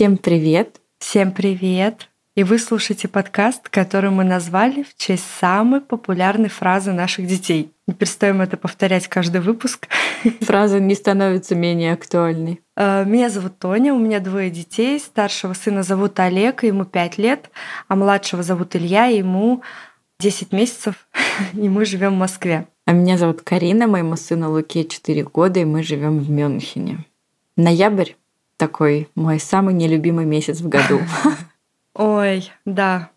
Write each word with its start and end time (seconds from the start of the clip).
Всем 0.00 0.16
привет! 0.16 0.80
Всем 0.98 1.30
привет! 1.30 2.08
И 2.34 2.42
вы 2.42 2.58
слушаете 2.58 3.06
подкаст, 3.06 3.68
который 3.68 4.08
мы 4.08 4.24
назвали 4.24 4.82
в 4.82 4.96
честь 4.96 5.26
самой 5.38 5.82
популярной 5.82 6.48
фразы 6.48 6.92
наших 6.92 7.26
детей. 7.26 7.74
Не 7.86 7.92
перестаем 7.92 8.40
это 8.40 8.56
повторять 8.56 9.08
каждый 9.08 9.42
выпуск. 9.42 9.88
Фраза 10.40 10.80
не 10.80 10.94
становится 10.94 11.54
менее 11.54 11.92
актуальной. 11.92 12.62
Э, 12.78 13.04
меня 13.04 13.28
зовут 13.28 13.58
Тоня, 13.58 13.92
у 13.92 13.98
меня 13.98 14.20
двое 14.20 14.48
детей. 14.48 14.98
Старшего 14.98 15.52
сына 15.52 15.82
зовут 15.82 16.18
Олег, 16.18 16.62
ему 16.62 16.86
5 16.86 17.18
лет, 17.18 17.50
а 17.86 17.94
младшего 17.94 18.42
зовут 18.42 18.74
Илья, 18.76 19.04
ему 19.04 19.60
10 20.18 20.52
месяцев, 20.52 20.94
и 21.52 21.68
мы 21.68 21.84
живем 21.84 22.14
в 22.14 22.20
Москве. 22.20 22.68
А 22.86 22.92
меня 22.92 23.18
зовут 23.18 23.42
Карина, 23.42 23.86
моему 23.86 24.16
сыну 24.16 24.50
Луке 24.50 24.86
4 24.86 25.24
года, 25.24 25.60
и 25.60 25.66
мы 25.66 25.82
живем 25.82 26.20
в 26.20 26.30
Мюнхене. 26.30 27.04
Ноябрь 27.56 28.12
такой 28.60 29.08
мой 29.14 29.40
самый 29.40 29.72
нелюбимый 29.72 30.26
месяц 30.26 30.60
в 30.60 30.68
году. 30.68 31.00
Ой, 31.94 32.52
да, 32.66 33.08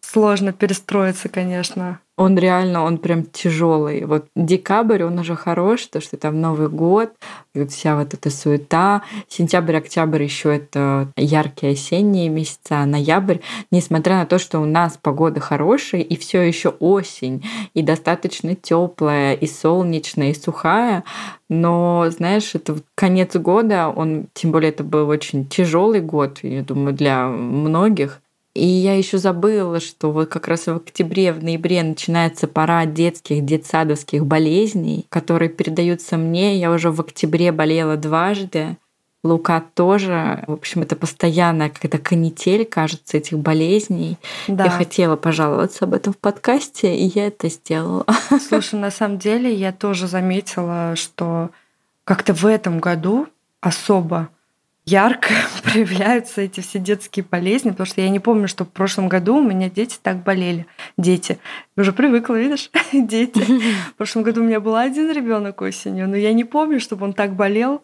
сложно 0.00 0.52
перестроиться, 0.52 1.28
конечно. 1.28 1.98
Он 2.22 2.38
реально, 2.38 2.84
он 2.84 2.98
прям 2.98 3.24
тяжелый. 3.24 4.04
Вот 4.04 4.26
декабрь, 4.36 5.02
он 5.02 5.18
уже 5.18 5.34
хорош, 5.34 5.86
то 5.86 6.00
что 6.00 6.16
там 6.16 6.40
Новый 6.40 6.68
год, 6.68 7.10
вот 7.52 7.72
вся 7.72 7.96
вот 7.96 8.14
эта 8.14 8.30
суета. 8.30 9.02
Сентябрь, 9.28 9.76
октябрь 9.76 10.22
еще 10.22 10.54
это 10.54 11.08
яркие 11.16 11.72
осенние 11.72 12.28
месяца, 12.28 12.78
а 12.78 12.86
ноябрь, 12.86 13.38
несмотря 13.72 14.18
на 14.18 14.26
то, 14.26 14.38
что 14.38 14.60
у 14.60 14.64
нас 14.64 14.96
погода 15.02 15.40
хорошая 15.40 16.02
и 16.02 16.16
все 16.16 16.42
еще 16.42 16.68
осень, 16.68 17.44
и 17.74 17.82
достаточно 17.82 18.54
теплая, 18.54 19.34
и 19.34 19.48
солнечная, 19.48 20.30
и 20.30 20.34
сухая, 20.34 21.02
но, 21.48 22.06
знаешь, 22.10 22.54
это 22.54 22.76
конец 22.94 23.34
года, 23.34 23.88
он, 23.88 24.28
тем 24.32 24.52
более 24.52 24.70
это 24.70 24.84
был 24.84 25.08
очень 25.08 25.44
тяжелый 25.46 26.00
год, 26.00 26.38
я 26.42 26.62
думаю, 26.62 26.94
для 26.94 27.26
многих. 27.26 28.20
И 28.54 28.66
я 28.66 28.96
еще 28.96 29.16
забыла, 29.16 29.80
что 29.80 30.12
вот 30.12 30.28
как 30.28 30.46
раз 30.46 30.66
в 30.66 30.76
октябре, 30.76 31.32
в 31.32 31.42
ноябре 31.42 31.82
начинается 31.82 32.46
пора 32.46 32.84
детских, 32.84 33.44
детсадовских 33.44 34.26
болезней, 34.26 35.06
которые 35.08 35.48
передаются 35.48 36.18
мне. 36.18 36.58
Я 36.58 36.70
уже 36.70 36.90
в 36.90 37.00
октябре 37.00 37.50
болела 37.50 37.96
дважды. 37.96 38.76
Лука 39.24 39.62
тоже. 39.74 40.44
В 40.48 40.52
общем, 40.52 40.82
это 40.82 40.96
постоянная 40.96 41.70
какая-то 41.70 41.98
канитель, 41.98 42.64
кажется, 42.66 43.16
этих 43.16 43.38
болезней. 43.38 44.18
Да. 44.48 44.64
Я 44.64 44.70
хотела 44.70 45.16
пожаловаться 45.16 45.84
об 45.84 45.94
этом 45.94 46.12
в 46.12 46.18
подкасте, 46.18 46.94
и 46.94 47.04
я 47.04 47.28
это 47.28 47.48
сделала. 47.48 48.04
Слушай, 48.48 48.80
на 48.80 48.90
самом 48.90 49.18
деле 49.18 49.54
я 49.54 49.72
тоже 49.72 50.08
заметила, 50.08 50.94
что 50.96 51.50
как-то 52.04 52.34
в 52.34 52.44
этом 52.44 52.80
году 52.80 53.28
особо 53.60 54.28
ярко 54.84 55.28
проявляются 55.62 56.40
эти 56.40 56.60
все 56.60 56.78
детские 56.78 57.24
болезни, 57.28 57.70
потому 57.70 57.86
что 57.86 58.00
я 58.00 58.08
не 58.08 58.20
помню, 58.20 58.48
что 58.48 58.64
в 58.64 58.70
прошлом 58.70 59.08
году 59.08 59.36
у 59.36 59.42
меня 59.42 59.70
дети 59.70 59.98
так 60.00 60.22
болели. 60.22 60.66
Дети. 60.96 61.38
Я 61.76 61.82
уже 61.82 61.92
привыкла, 61.92 62.34
видишь, 62.34 62.70
дети. 62.92 63.40
В 63.90 63.94
прошлом 63.94 64.22
году 64.22 64.42
у 64.42 64.44
меня 64.44 64.60
был 64.60 64.76
один 64.76 65.10
ребенок 65.10 65.60
осенью, 65.60 66.08
но 66.08 66.16
я 66.16 66.32
не 66.32 66.44
помню, 66.44 66.80
чтобы 66.80 67.04
он 67.04 67.12
так 67.12 67.34
болел, 67.34 67.82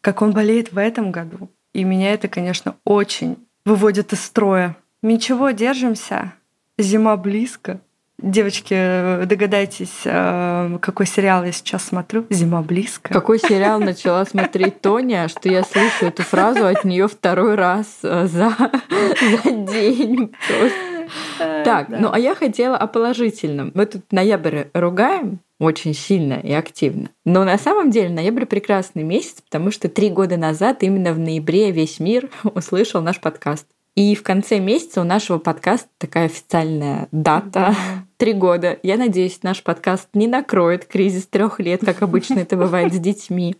как 0.00 0.22
он 0.22 0.32
болеет 0.32 0.72
в 0.72 0.78
этом 0.78 1.12
году. 1.12 1.50
И 1.72 1.84
меня 1.84 2.12
это, 2.12 2.28
конечно, 2.28 2.76
очень 2.84 3.36
выводит 3.64 4.12
из 4.12 4.22
строя. 4.22 4.76
Ничего, 5.02 5.50
держимся. 5.50 6.32
Зима 6.78 7.16
близко. 7.16 7.80
Девочки, 8.22 9.24
догадайтесь, 9.24 10.02
э, 10.04 10.78
какой 10.82 11.06
сериал 11.06 11.44
я 11.44 11.52
сейчас 11.52 11.84
смотрю? 11.84 12.26
Зима 12.28 12.60
близко. 12.60 13.12
Какой 13.12 13.38
сериал 13.38 13.80
начала 13.80 14.24
смотреть 14.26 14.80
Тоня, 14.80 15.28
что 15.28 15.48
я 15.48 15.62
слышу 15.62 16.06
эту 16.06 16.22
фразу 16.22 16.66
от 16.66 16.84
нее 16.84 17.08
второй 17.08 17.54
раз 17.54 17.86
э, 18.02 18.26
за, 18.26 18.54
за 18.90 19.50
день. 19.50 20.34
Просто. 20.48 20.90
Э, 21.38 21.62
так, 21.64 21.88
да. 21.88 21.98
ну 21.98 22.10
а 22.12 22.18
я 22.18 22.34
хотела 22.34 22.76
о 22.76 22.86
положительном. 22.86 23.72
Мы 23.74 23.86
тут 23.86 24.02
ноябрь 24.12 24.64
ругаем 24.74 25.40
очень 25.58 25.94
сильно 25.94 26.34
и 26.34 26.52
активно. 26.52 27.10
Но 27.24 27.44
на 27.44 27.58
самом 27.58 27.90
деле 27.90 28.08
ноябрь 28.08 28.46
прекрасный 28.46 29.02
месяц, 29.02 29.40
потому 29.42 29.70
что 29.70 29.88
три 29.88 30.10
года 30.10 30.36
назад 30.36 30.82
именно 30.82 31.12
в 31.12 31.18
ноябре 31.18 31.70
весь 31.70 32.00
мир 32.00 32.28
услышал 32.44 33.02
наш 33.02 33.20
подкаст. 33.20 33.66
И 33.96 34.14
в 34.14 34.22
конце 34.22 34.58
месяца 34.58 35.00
у 35.00 35.04
нашего 35.04 35.38
подкаста 35.38 35.88
такая 35.98 36.26
официальная 36.26 37.08
дата. 37.12 37.74
Три 38.16 38.32
года. 38.32 38.78
Я 38.82 38.96
надеюсь, 38.96 39.42
наш 39.42 39.62
подкаст 39.62 40.08
не 40.14 40.26
накроет 40.26 40.84
кризис 40.84 41.26
трех 41.26 41.58
лет, 41.58 41.80
как 41.84 42.02
обычно 42.02 42.40
это 42.40 42.56
бывает 42.56 42.94
с 42.94 42.98
детьми. 42.98 43.56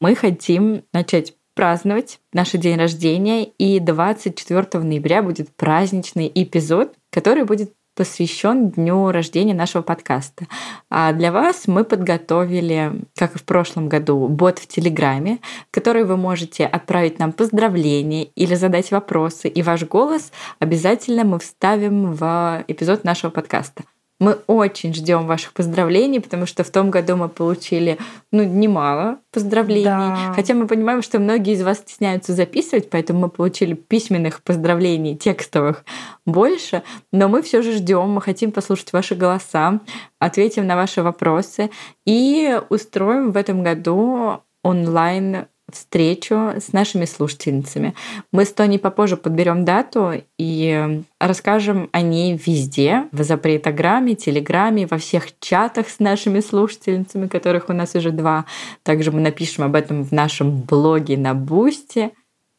Мы 0.00 0.14
хотим 0.14 0.84
начать 0.92 1.34
праздновать 1.54 2.20
наш 2.32 2.50
день 2.52 2.76
рождения, 2.76 3.44
и 3.44 3.78
24 3.80 4.82
ноября 4.82 5.22
будет 5.22 5.54
праздничный 5.54 6.30
эпизод, 6.34 6.94
который 7.10 7.44
будет 7.44 7.72
посвящен 7.94 8.70
дню 8.70 9.10
рождения 9.10 9.54
нашего 9.54 9.82
подкаста. 9.82 10.46
А 10.90 11.12
для 11.12 11.32
вас 11.32 11.66
мы 11.66 11.84
подготовили, 11.84 13.02
как 13.16 13.36
и 13.36 13.38
в 13.38 13.44
прошлом 13.44 13.88
году, 13.88 14.28
бот 14.28 14.58
в 14.58 14.66
Телеграме, 14.66 15.38
в 15.70 15.74
который 15.74 16.04
вы 16.04 16.16
можете 16.16 16.66
отправить 16.66 17.18
нам 17.18 17.32
поздравления 17.32 18.24
или 18.24 18.54
задать 18.54 18.90
вопросы, 18.90 19.48
и 19.48 19.62
ваш 19.62 19.84
голос 19.84 20.32
обязательно 20.58 21.24
мы 21.24 21.38
вставим 21.38 22.12
в 22.12 22.64
эпизод 22.68 23.04
нашего 23.04 23.30
подкаста. 23.30 23.84
Мы 24.24 24.38
очень 24.46 24.94
ждем 24.94 25.26
ваших 25.26 25.52
поздравлений, 25.52 26.18
потому 26.18 26.46
что 26.46 26.64
в 26.64 26.70
том 26.70 26.90
году 26.90 27.16
мы 27.16 27.28
получили 27.28 27.98
ну, 28.32 28.42
немало 28.42 29.18
поздравлений. 29.30 29.84
Да. 29.84 30.32
Хотя 30.34 30.54
мы 30.54 30.66
понимаем, 30.66 31.02
что 31.02 31.18
многие 31.18 31.52
из 31.52 31.62
вас 31.62 31.80
стесняются 31.80 32.32
записывать, 32.32 32.88
поэтому 32.88 33.20
мы 33.20 33.28
получили 33.28 33.74
письменных 33.74 34.42
поздравлений, 34.42 35.14
текстовых 35.14 35.84
больше. 36.24 36.82
Но 37.12 37.28
мы 37.28 37.42
все 37.42 37.60
же 37.60 37.72
ждем, 37.72 38.08
мы 38.12 38.22
хотим 38.22 38.50
послушать 38.50 38.94
ваши 38.94 39.14
голоса, 39.14 39.80
ответим 40.18 40.66
на 40.66 40.76
ваши 40.76 41.02
вопросы 41.02 41.70
и 42.06 42.58
устроим 42.70 43.30
в 43.30 43.36
этом 43.36 43.62
году 43.62 44.40
онлайн 44.62 45.48
встречу 45.70 46.52
с 46.56 46.72
нашими 46.72 47.04
слушательницами. 47.04 47.94
Мы 48.32 48.44
с 48.44 48.52
Тони 48.52 48.78
попозже 48.78 49.16
подберем 49.16 49.64
дату 49.64 50.12
и 50.38 51.02
расскажем 51.18 51.88
о 51.92 52.00
ней 52.00 52.40
везде, 52.46 53.08
в 53.12 53.22
запретограмме, 53.22 54.14
телеграме, 54.14 54.86
во 54.86 54.98
всех 54.98 55.38
чатах 55.40 55.88
с 55.88 55.98
нашими 55.98 56.40
слушательницами, 56.40 57.26
которых 57.26 57.68
у 57.68 57.72
нас 57.72 57.94
уже 57.94 58.10
два. 58.10 58.44
Также 58.82 59.10
мы 59.10 59.20
напишем 59.20 59.64
об 59.64 59.74
этом 59.74 60.04
в 60.04 60.12
нашем 60.12 60.60
блоге 60.60 61.16
на 61.16 61.34
Бусте. 61.34 62.12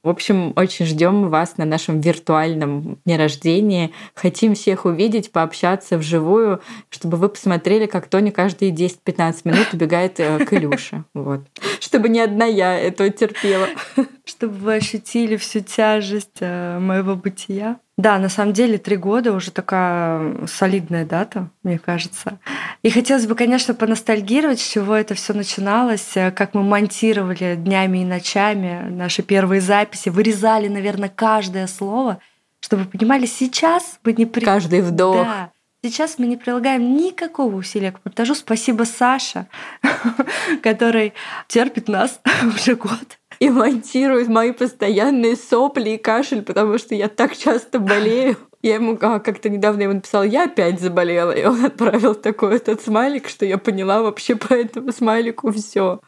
В 0.05 0.09
общем, 0.09 0.53
очень 0.55 0.85
ждем 0.85 1.29
вас 1.29 1.57
на 1.57 1.65
нашем 1.65 1.99
виртуальном 1.99 2.99
дне 3.05 3.17
рождения. 3.17 3.89
Хотим 4.13 4.53
всех 4.53 4.85
увидеть, 4.85 5.31
пообщаться 5.31 5.97
вживую, 5.97 6.61
чтобы 6.91 7.17
вы 7.17 7.27
посмотрели, 7.27 7.87
как 7.87 8.05
Тоня 8.05 8.31
каждые 8.31 8.71
10-15 8.71 9.37
минут 9.45 9.73
убегает 9.73 10.19
э, 10.19 10.45
к 10.45 10.53
Илюше. 10.53 11.05
Вот. 11.15 11.41
Чтобы 11.79 12.09
не 12.09 12.19
одна 12.19 12.45
я 12.45 12.77
это 12.77 13.09
терпела. 13.09 13.67
Чтобы 14.25 14.53
вы 14.53 14.75
ощутили 14.75 15.37
всю 15.37 15.61
тяжесть 15.61 16.37
э, 16.39 16.77
моего 16.77 17.15
бытия. 17.15 17.79
Да, 17.97 18.19
на 18.19 18.27
самом 18.27 18.51
деле 18.51 18.77
три 18.77 18.97
года 18.97 19.31
уже 19.31 19.51
такая 19.51 20.45
солидная 20.47 21.05
дата, 21.05 21.49
мне 21.63 21.79
кажется. 21.79 22.39
И 22.83 22.89
хотелось 22.89 23.25
бы, 23.25 23.35
конечно, 23.35 23.73
поностальгировать, 23.73 24.59
с 24.59 24.67
чего 24.67 24.95
это 24.95 25.15
все 25.15 25.33
начиналось, 25.33 26.17
э, 26.17 26.31
как 26.31 26.53
мы 26.53 26.63
монтировали 26.63 27.55
днями 27.55 27.99
и 27.99 28.05
ночами 28.05 28.89
наши 28.89 29.23
первые 29.23 29.61
записи, 29.61 30.09
вырезали, 30.09 30.67
наверное, 30.67 31.07
каждое 31.07 31.67
слово, 31.67 32.19
чтобы 32.59 32.83
вы 32.83 32.89
понимали, 32.89 33.25
сейчас 33.25 33.99
мы 34.03 34.11
не... 34.11 34.25
При... 34.25 34.43
Каждый 34.43 34.81
вдох. 34.81 35.25
Да, 35.25 35.51
Сейчас 35.85 36.17
мы 36.17 36.25
не 36.25 36.35
прилагаем 36.35 36.97
никакого 36.97 37.57
усилия 37.57 37.91
к 37.91 37.99
монтажу. 38.03 38.33
Спасибо 38.33 38.85
Саша, 38.85 39.47
который 40.63 41.13
терпит 41.47 41.87
нас 41.87 42.19
уже 42.43 42.75
год 42.75 43.19
и 43.39 43.49
монтирует 43.49 44.27
мои 44.27 44.51
постоянные 44.51 45.35
сопли 45.35 45.91
и 45.91 45.97
кашель, 45.97 46.41
потому 46.41 46.77
что 46.77 46.95
я 46.95 47.07
так 47.09 47.35
часто 47.35 47.79
болею. 47.79 48.37
Я 48.61 48.75
ему 48.75 48.97
а, 48.99 49.19
как-то 49.19 49.49
недавно 49.49 49.83
ему 49.83 49.93
написала, 49.93 50.23
я 50.23 50.45
опять 50.45 50.79
заболела, 50.79 51.31
и 51.31 51.45
он 51.45 51.63
отправил 51.65 52.15
такой 52.15 52.55
этот 52.55 52.81
смайлик, 52.81 53.27
что 53.29 53.45
я 53.45 53.57
поняла 53.57 54.01
вообще 54.01 54.35
по 54.35 54.53
этому 54.53 54.91
смайлику 54.91 55.51
все. 55.51 55.99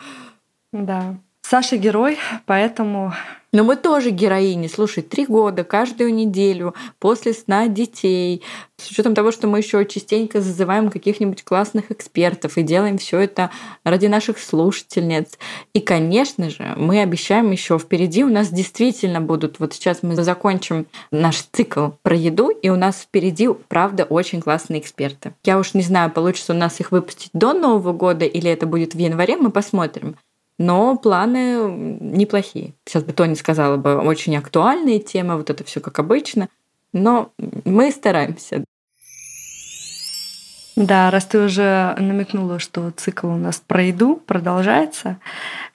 Да. 0.72 1.20
Саша 1.50 1.78
герой, 1.78 2.18
поэтому 2.46 3.14
но 3.54 3.64
мы 3.64 3.78
тоже 3.78 4.10
героини. 4.10 4.68
Слушай, 4.68 5.02
три 5.02 5.26
года, 5.26 5.64
каждую 5.64 6.14
неделю, 6.14 6.76
после 7.00 7.32
сна 7.32 7.70
детей, 7.70 8.44
с 8.76 8.92
учетом 8.92 9.16
того, 9.16 9.32
что 9.32 9.48
мы 9.48 9.60
еще 9.60 9.86
частенько 9.86 10.42
зазываем 10.42 10.92
каких-нибудь 10.92 11.46
классных 11.46 11.90
экспертов 11.90 12.58
и 12.58 12.64
делаем 12.64 12.98
все 12.98 13.20
это 13.20 13.50
ради 13.86 14.08
наших 14.08 14.40
слушательниц. 14.40 15.40
И, 15.74 15.80
конечно 15.80 16.50
же, 16.50 16.74
мы 16.76 17.00
обещаем 17.02 17.50
еще 17.52 17.80
впереди 17.80 18.26
у 18.26 18.30
нас 18.30 18.50
действительно 18.50 19.22
будут, 19.22 19.60
вот 19.60 19.74
сейчас 19.74 20.04
мы 20.04 20.18
закончим 20.18 20.86
наш 21.12 21.38
цикл 21.54 21.92
про 22.02 22.16
еду, 22.18 22.50
и 22.50 22.70
у 22.70 22.76
нас 22.76 23.04
впереди, 23.04 23.48
правда, 23.70 24.04
очень 24.04 24.42
классные 24.42 24.82
эксперты. 24.82 25.34
Я 25.46 25.58
уж 25.58 25.74
не 25.74 25.82
знаю, 25.82 26.12
получится 26.12 26.52
у 26.52 26.58
нас 26.58 26.82
их 26.82 26.92
выпустить 26.92 27.32
до 27.32 27.54
Нового 27.54 27.94
года 27.94 28.26
или 28.26 28.52
это 28.52 28.66
будет 28.66 28.94
в 28.94 29.00
январе, 29.00 29.38
мы 29.38 29.52
посмотрим. 29.52 30.18
Но 30.58 30.98
планы 30.98 31.98
неплохие. 32.00 32.74
Сейчас 32.86 33.04
бы 33.04 33.14
Тони 33.14 33.36
сказала 33.36 33.78
бы, 33.78 33.98
очень 33.98 34.36
актуальные 34.36 35.00
темы, 35.00 35.38
вот 35.38 35.50
это 35.50 35.64
все 35.64 35.80
как 35.80 36.00
обычно, 36.00 36.50
но 36.94 37.32
мы 37.66 37.92
стараемся. 37.92 38.64
Да, 40.76 41.10
раз 41.10 41.26
ты 41.26 41.40
уже 41.40 41.96
намекнула, 41.98 42.60
что 42.60 42.92
цикл 42.92 43.28
у 43.28 43.36
нас 43.36 43.60
про 43.66 43.82
еду 43.82 44.16
продолжается, 44.16 45.18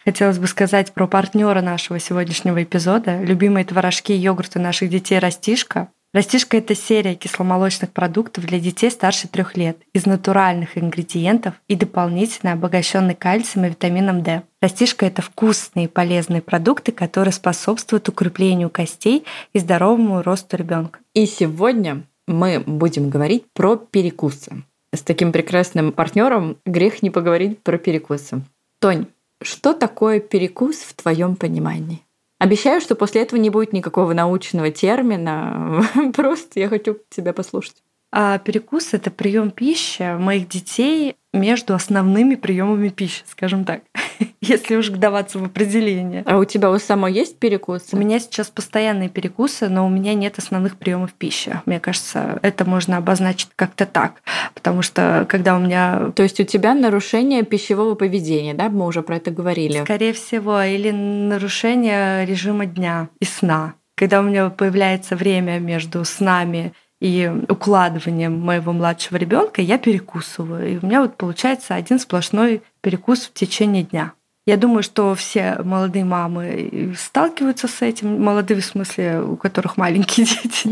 хотелось 0.04 0.38
бы 0.38 0.46
сказать 0.46 0.92
про 0.92 1.08
партнера 1.08 1.60
нашего 1.60 1.98
сегодняшнего 1.98 2.62
эпизода, 2.62 3.20
любимые 3.20 3.64
творожки 3.64 4.12
и 4.12 4.16
йогурты 4.16 4.60
наших 4.60 4.90
детей 4.90 5.18
«Растишка». 5.18 5.88
Растишка– 6.12 6.56
это 6.58 6.74
серия 6.74 7.14
кисломолочных 7.14 7.90
продуктов 7.90 8.44
для 8.44 8.60
детей 8.60 8.90
старше 8.90 9.28
трех 9.28 9.56
лет 9.56 9.78
из 9.94 10.04
натуральных 10.04 10.76
ингредиентов 10.76 11.54
и 11.68 11.74
дополнительно 11.74 12.52
обогащенный 12.52 13.14
кальцием 13.14 13.64
и 13.64 13.70
витамином 13.70 14.22
D. 14.22 14.42
Растишка– 14.60 15.06
это 15.06 15.22
вкусные 15.22 15.86
и 15.86 15.88
полезные 15.88 16.42
продукты, 16.42 16.92
которые 16.92 17.32
способствуют 17.32 18.10
укреплению 18.10 18.68
костей 18.68 19.24
и 19.54 19.58
здоровому 19.58 20.20
росту 20.20 20.58
ребенка. 20.58 21.00
И 21.14 21.24
сегодня 21.24 22.02
мы 22.26 22.60
будем 22.60 23.08
говорить 23.08 23.46
про 23.54 23.76
перекусы. 23.76 24.64
С 24.94 25.00
таким 25.00 25.32
прекрасным 25.32 25.92
партнером 25.92 26.58
грех 26.66 27.02
не 27.02 27.08
поговорить 27.08 27.62
про 27.62 27.78
перекусы. 27.78 28.42
Тонь, 28.82 29.06
что 29.40 29.72
такое 29.72 30.20
перекус 30.20 30.76
в 30.76 30.92
твоем 30.92 31.36
понимании? 31.36 32.02
Обещаю, 32.42 32.80
что 32.80 32.96
после 32.96 33.22
этого 33.22 33.38
не 33.38 33.50
будет 33.50 33.72
никакого 33.72 34.14
научного 34.14 34.72
термина. 34.72 35.84
Просто 36.16 36.58
я 36.58 36.68
хочу 36.68 36.98
тебя 37.08 37.32
послушать. 37.32 37.84
А 38.12 38.38
перекус 38.38 38.92
это 38.92 39.10
прием 39.10 39.50
пищи 39.50 40.16
моих 40.18 40.46
детей 40.46 41.16
между 41.32 41.74
основными 41.74 42.34
приемами 42.34 42.90
пищи, 42.90 43.22
скажем 43.26 43.64
так, 43.64 43.80
если 44.42 44.76
уж 44.76 44.90
вдаваться 44.90 45.38
в 45.38 45.44
определение. 45.44 46.22
А 46.26 46.36
у 46.36 46.44
тебя 46.44 46.70
у 46.70 46.78
самой 46.78 47.14
есть 47.14 47.38
перекус? 47.38 47.88
У 47.92 47.96
меня 47.96 48.18
сейчас 48.20 48.50
постоянные 48.50 49.08
перекусы, 49.08 49.70
но 49.70 49.86
у 49.86 49.88
меня 49.88 50.12
нет 50.12 50.36
основных 50.38 50.76
приемов 50.76 51.14
пищи. 51.14 51.58
Мне 51.64 51.80
кажется, 51.80 52.38
это 52.42 52.66
можно 52.66 52.98
обозначить 52.98 53.48
как-то 53.56 53.86
так, 53.86 54.22
потому 54.52 54.82
что 54.82 55.24
когда 55.26 55.56
у 55.56 55.60
меня... 55.60 56.12
То 56.14 56.22
есть 56.22 56.38
у 56.38 56.44
тебя 56.44 56.74
нарушение 56.74 57.44
пищевого 57.44 57.94
поведения, 57.94 58.52
да? 58.52 58.68
Мы 58.68 58.86
уже 58.86 59.02
про 59.02 59.16
это 59.16 59.30
говорили. 59.30 59.82
Скорее 59.84 60.12
всего, 60.12 60.60
или 60.60 60.90
нарушение 60.90 62.26
режима 62.26 62.66
дня 62.66 63.08
и 63.20 63.24
сна. 63.24 63.72
Когда 63.94 64.20
у 64.20 64.22
меня 64.22 64.50
появляется 64.50 65.16
время 65.16 65.58
между 65.60 66.04
снами 66.04 66.74
и 67.02 67.28
укладыванием 67.48 68.38
моего 68.38 68.72
младшего 68.72 69.16
ребенка 69.16 69.60
я 69.60 69.76
перекусываю. 69.76 70.74
И 70.74 70.78
у 70.80 70.86
меня 70.86 71.02
вот 71.02 71.16
получается 71.16 71.74
один 71.74 71.98
сплошной 71.98 72.62
перекус 72.80 73.22
в 73.22 73.32
течение 73.32 73.82
дня. 73.82 74.12
Я 74.46 74.56
думаю, 74.56 74.84
что 74.84 75.12
все 75.16 75.58
молодые 75.64 76.04
мамы 76.04 76.94
сталкиваются 76.96 77.66
с 77.66 77.82
этим. 77.82 78.22
Молодые 78.22 78.60
в 78.60 78.64
смысле, 78.64 79.20
у 79.20 79.36
которых 79.36 79.76
маленькие 79.76 80.26
дети. 80.42 80.70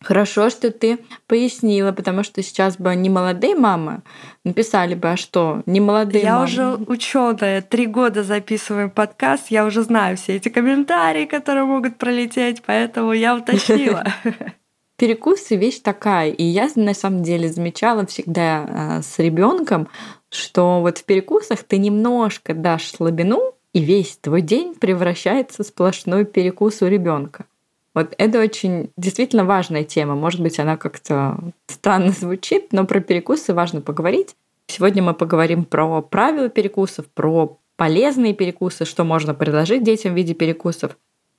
Хорошо, 0.00 0.48
что 0.48 0.70
ты 0.70 1.00
пояснила, 1.26 1.90
потому 1.90 2.22
что 2.22 2.40
сейчас 2.40 2.76
бы 2.76 2.94
не 2.94 3.10
молодые 3.10 3.56
мамы 3.56 4.02
написали 4.44 4.94
бы, 4.94 5.10
а 5.10 5.16
что, 5.16 5.62
не 5.66 5.80
молодые 5.80 6.22
я 6.22 6.34
мамы. 6.34 6.48
Я 6.48 6.70
уже 6.70 6.84
ученая, 6.84 7.62
три 7.62 7.86
года 7.86 8.22
записываем 8.22 8.90
подкаст, 8.90 9.50
я 9.50 9.64
уже 9.64 9.82
знаю 9.82 10.16
все 10.16 10.36
эти 10.36 10.50
комментарии, 10.50 11.24
которые 11.24 11.64
могут 11.64 11.96
пролететь, 11.96 12.62
поэтому 12.64 13.12
я 13.12 13.34
уточнила. 13.34 14.04
Перекусы 14.98 15.54
вещь 15.54 15.78
такая, 15.78 16.32
и 16.32 16.42
я 16.42 16.68
на 16.74 16.92
самом 16.92 17.22
деле 17.22 17.48
замечала 17.48 18.04
всегда 18.04 18.66
а, 18.68 19.00
с 19.00 19.20
ребенком, 19.20 19.86
что 20.28 20.80
вот 20.80 20.98
в 20.98 21.04
перекусах 21.04 21.62
ты 21.62 21.78
немножко 21.78 22.52
дашь 22.52 22.90
слабину, 22.90 23.54
и 23.72 23.78
весь 23.78 24.16
твой 24.16 24.42
день 24.42 24.74
превращается 24.74 25.62
в 25.62 25.66
сплошной 25.66 26.24
перекус 26.24 26.82
у 26.82 26.86
ребенка. 26.88 27.44
Вот 27.94 28.12
это 28.18 28.40
очень 28.40 28.90
действительно 28.96 29.44
важная 29.44 29.84
тема. 29.84 30.16
Может 30.16 30.40
быть, 30.40 30.58
она 30.58 30.76
как-то 30.76 31.38
странно 31.68 32.10
звучит, 32.10 32.72
но 32.72 32.84
про 32.84 32.98
перекусы 32.98 33.54
важно 33.54 33.80
поговорить. 33.80 34.34
Сегодня 34.66 35.00
мы 35.04 35.14
поговорим 35.14 35.64
про 35.64 36.02
правила 36.02 36.48
перекусов, 36.48 37.06
про 37.06 37.56
полезные 37.76 38.34
перекусы, 38.34 38.84
что 38.84 39.04
можно 39.04 39.32
предложить 39.32 39.84
детям 39.84 40.14
в 40.14 40.16
виде 40.16 40.34
перекусов. 40.34 40.96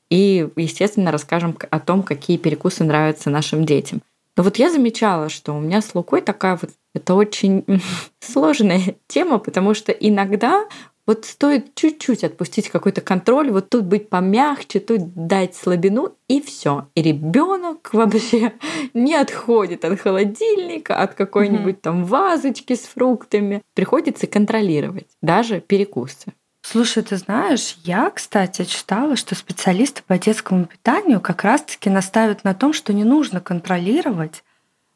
И, 0.10 0.48
естественно, 0.56 1.12
расскажем 1.12 1.58
о 1.70 1.80
том, 1.80 2.04
какие 2.04 2.38
перекусы 2.38 2.84
нравятся 2.84 3.30
нашим 3.30 3.66
детям. 3.66 4.02
Но 4.36 4.44
вот 4.44 4.58
я 4.58 4.72
замечала, 4.72 5.30
что 5.30 5.54
у 5.54 5.60
меня 5.60 5.82
с 5.82 5.94
Лукой 5.94 6.22
такая 6.22 6.58
вот 6.62 6.72
это 6.94 7.14
очень 7.14 7.66
сложная 8.20 8.96
тема, 9.08 9.38
потому 9.38 9.74
что 9.74 9.92
иногда 9.92 10.66
вот 11.10 11.26
стоит 11.26 11.74
чуть-чуть 11.74 12.24
отпустить 12.24 12.70
какой-то 12.70 13.02
контроль, 13.02 13.50
вот 13.50 13.70
тут 13.70 13.86
быть 13.86 14.10
помягче, 14.10 14.80
тут 14.80 15.12
дать 15.16 15.56
слабину, 15.56 16.14
и 16.28 16.40
все. 16.40 16.88
И 16.94 17.02
ребенок 17.02 17.90
вообще 17.94 18.54
не 18.94 19.16
отходит 19.16 19.86
от 19.86 20.00
холодильника, 20.00 20.96
от 21.02 21.16
какой-нибудь 21.16 21.82
там 21.82 22.06
вазочки 22.06 22.76
с 22.76 22.82
фруктами. 22.82 23.64
Приходится 23.74 24.28
контролировать 24.28 25.08
даже 25.22 25.62
перекусы. 25.62 26.34
Слушай, 26.72 27.02
ты 27.02 27.18
знаешь, 27.18 27.78
я, 27.84 28.12
кстати, 28.12 28.64
читала, 28.64 29.16
что 29.16 29.34
специалисты 29.34 30.04
по 30.06 30.20
детскому 30.20 30.66
питанию 30.66 31.20
как 31.20 31.44
раз-таки 31.44 31.90
настаивают 31.90 32.44
на 32.44 32.54
том, 32.54 32.74
что 32.74 32.94
не 32.94 33.04
нужно 33.04 33.42
контролировать 33.42 34.44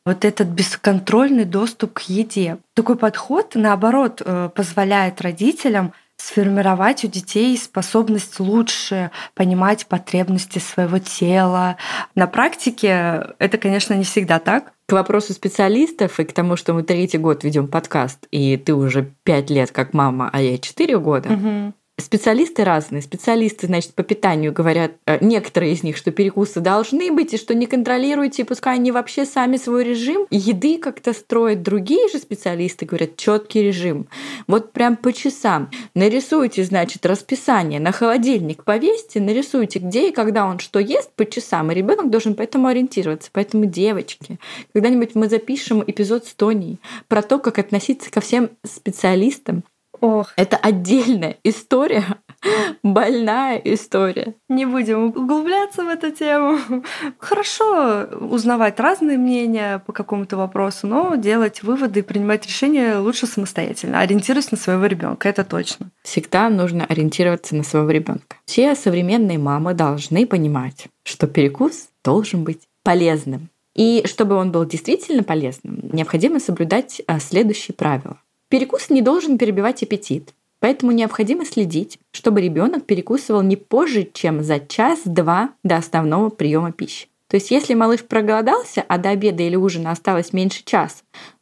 вот 0.06 0.24
этот 0.24 0.50
бесконтрольный 0.50 1.46
доступ 1.46 1.94
к 1.94 2.02
еде. 2.02 2.60
Такой 2.76 2.96
подход, 2.96 3.54
наоборот, 3.56 4.22
э, 4.24 4.52
позволяет 4.54 5.20
родителям 5.22 5.94
сформировать 6.16 7.06
у 7.06 7.08
детей 7.08 7.58
способность 7.58 8.40
лучше 8.40 9.10
понимать 9.34 9.88
потребности 9.88 10.60
своего 10.60 11.00
тела. 11.00 11.78
На 12.14 12.28
практике 12.28 13.34
это, 13.40 13.58
конечно, 13.58 13.96
не 13.96 14.04
всегда 14.04 14.38
так. 14.38 14.74
К 14.86 14.94
вопросу 14.94 15.34
специалистов 15.34 16.20
и 16.20 16.26
к 16.26 16.34
тому, 16.34 16.56
что 16.56 16.74
мы 16.74 16.84
третий 16.84 17.18
год 17.18 17.44
ведем 17.44 17.68
подкаст, 17.68 18.28
и 18.32 18.58
ты 18.58 18.74
уже 18.74 19.14
пять 19.24 19.50
лет 19.50 19.72
как 19.72 19.94
мама, 19.94 20.30
а 20.32 20.42
я 20.42 20.58
четыре 20.58 21.00
года. 21.00 21.34
Угу. 21.34 21.74
Специалисты 22.04 22.66
разные. 22.66 23.02
Специалисты, 23.02 23.68
значит, 23.68 23.94
по 23.94 24.04
питанию 24.04 24.52
говорят, 24.52 24.92
э, 25.06 25.20
некоторые 25.22 25.72
из 25.72 25.84
них, 25.84 25.96
что 25.96 26.12
перекусы 26.12 26.60
должны 26.60 27.10
быть, 27.14 27.34
и 27.34 27.38
что 27.38 27.56
не 27.56 27.66
контролируйте, 27.66 28.44
пускай 28.44 28.76
они 28.76 28.92
вообще 28.92 29.26
сами 29.26 29.56
свой 29.56 29.86
режим 29.86 30.28
еды 30.30 30.80
как-то 30.80 31.14
строят. 31.14 31.64
Другие 31.64 32.10
же 32.10 32.18
специалисты 32.18 32.86
говорят, 32.86 33.16
четкий 33.16 33.62
режим. 33.62 34.08
Вот 34.48 34.74
прям 34.74 34.98
по 34.98 35.14
часам. 35.14 35.72
Нарисуйте, 35.96 36.66
значит, 36.66 37.06
расписание 37.06 37.80
на 37.80 37.94
холодильник, 37.94 38.66
повесьте, 38.66 39.22
нарисуйте, 39.22 39.80
где 39.80 40.10
и 40.10 40.12
когда 40.12 40.46
он 40.46 40.60
что 40.60 40.80
ест 40.80 41.10
по 41.16 41.26
часам, 41.26 41.72
и 41.72 41.76
ребенок 41.76 42.10
должен 42.10 42.36
поэтому 42.36 42.68
ориентироваться. 42.68 43.30
Поэтому, 43.32 43.64
девочки, 43.64 44.40
когда-нибудь 44.74 45.16
мы 45.16 45.30
запишем 45.30 45.82
эпизод 45.88 46.26
с 46.26 46.34
Тоней 46.34 46.80
про 47.08 47.22
то, 47.22 47.40
как 47.40 47.60
относиться 47.60 48.12
ко 48.12 48.20
всем 48.20 48.50
специалистам, 48.66 49.64
Ох. 50.04 50.34
Это 50.36 50.58
отдельная 50.58 51.38
история, 51.46 52.04
больная 52.84 53.56
история. 53.56 54.36
Не 54.50 54.66
будем 54.66 55.06
углубляться 55.06 55.86
в 55.86 55.88
эту 55.88 56.12
тему. 56.12 56.60
Хорошо 57.20 58.10
узнавать 58.20 58.82
разные 58.82 59.18
мнения 59.18 59.82
по 59.86 59.94
какому-то 59.94 60.36
вопросу, 60.36 60.88
но 60.88 61.16
делать 61.16 61.64
выводы 61.64 62.02
и 62.02 62.04
принимать 62.04 62.46
решения 62.46 62.98
лучше 62.98 63.28
самостоятельно, 63.28 64.02
ориентируясь 64.02 64.52
на 64.52 64.58
своего 64.58 64.88
ребенка, 64.88 65.30
это 65.30 65.46
точно. 65.46 65.90
Всегда 66.04 66.50
нужно 66.50 66.84
ориентироваться 66.84 67.56
на 67.56 67.64
своего 67.64 67.90
ребенка. 67.90 68.36
Все 68.44 68.76
современные 68.76 69.38
мамы 69.38 69.74
должны 69.74 70.28
понимать, 70.28 70.88
что 71.06 71.28
перекус 71.28 71.88
должен 72.04 72.44
быть 72.44 72.64
полезным. 72.84 73.48
И 73.74 74.04
чтобы 74.06 74.36
он 74.36 74.52
был 74.52 74.66
действительно 74.66 75.24
полезным, 75.24 75.80
необходимо 75.94 76.42
соблюдать 76.42 77.02
а, 77.08 77.22
следующие 77.22 77.74
правила. 77.74 78.18
Перекус 78.54 78.92
не 78.92 79.02
должен 79.02 79.40
перебивать 79.40 79.82
аппетит, 79.82 80.36
поэтому 80.60 80.92
необходимо 80.92 81.44
следить, 81.44 81.98
чтобы 82.12 82.40
ребенок 82.40 82.86
перекусывал 82.86 83.42
не 83.42 83.56
позже, 83.56 84.08
чем 84.14 84.44
за 84.44 84.60
час-два 84.60 85.56
до 85.64 85.78
основного 85.78 86.30
приема 86.30 86.72
пищи. 86.72 87.08
То 87.30 87.38
есть 87.38 87.50
если 87.50 87.74
малыш 87.74 88.04
проголодался, 88.04 88.86
а 88.88 89.00
до 89.00 89.10
обеда 89.10 89.42
или 89.42 89.56
ужина 89.56 89.90
осталось 89.90 90.34
меньше 90.34 90.64
часа, 90.64 90.98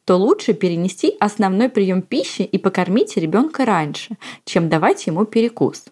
то 0.06 0.16
лучше 0.16 0.54
перенести 0.54 1.14
основной 1.20 1.68
прием 1.68 2.00
пищи 2.00 2.40
и 2.40 2.56
покормить 2.56 3.14
ребенка 3.18 3.66
раньше, 3.66 4.16
чем 4.46 4.70
давать 4.70 5.06
ему 5.06 5.26
перекус. 5.26 5.84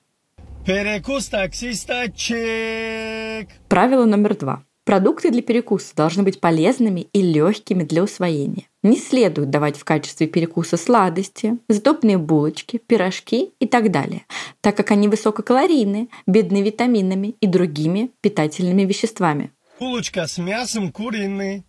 Перекус 0.65 1.27
таксиста 1.27 2.11
чек. 2.17 3.47
Правило 3.69 4.07
номер 4.07 4.39
два. 4.39 4.63
Продукты 4.85 5.31
для 5.31 5.43
перекуса 5.43 5.95
должны 5.95 6.23
быть 6.23 6.41
полезными 6.41 7.09
и 7.13 7.21
легкими 7.21 7.83
для 7.83 8.05
усвоения. 8.05 8.70
Не 8.83 8.97
следует 8.97 9.51
давать 9.51 9.77
в 9.77 9.85
качестве 9.85 10.27
перекуса 10.27 10.79
сладости, 10.79 11.59
сдобные 11.69 12.17
булочки, 12.17 12.79
пирожки 12.79 13.53
и 13.59 13.67
так 13.67 13.91
далее, 13.91 14.25
так 14.63 14.77
как 14.77 14.91
они 14.91 15.07
высококалорийны, 15.09 16.09
бедны 16.27 16.63
витаминами 16.63 17.35
и 17.41 17.47
другими 17.47 18.11
питательными 18.23 18.83
веществами. 18.83 19.51
Булочка 19.79 20.27
с 20.27 20.39
мясом 20.39 20.93
куриный. 20.93 21.65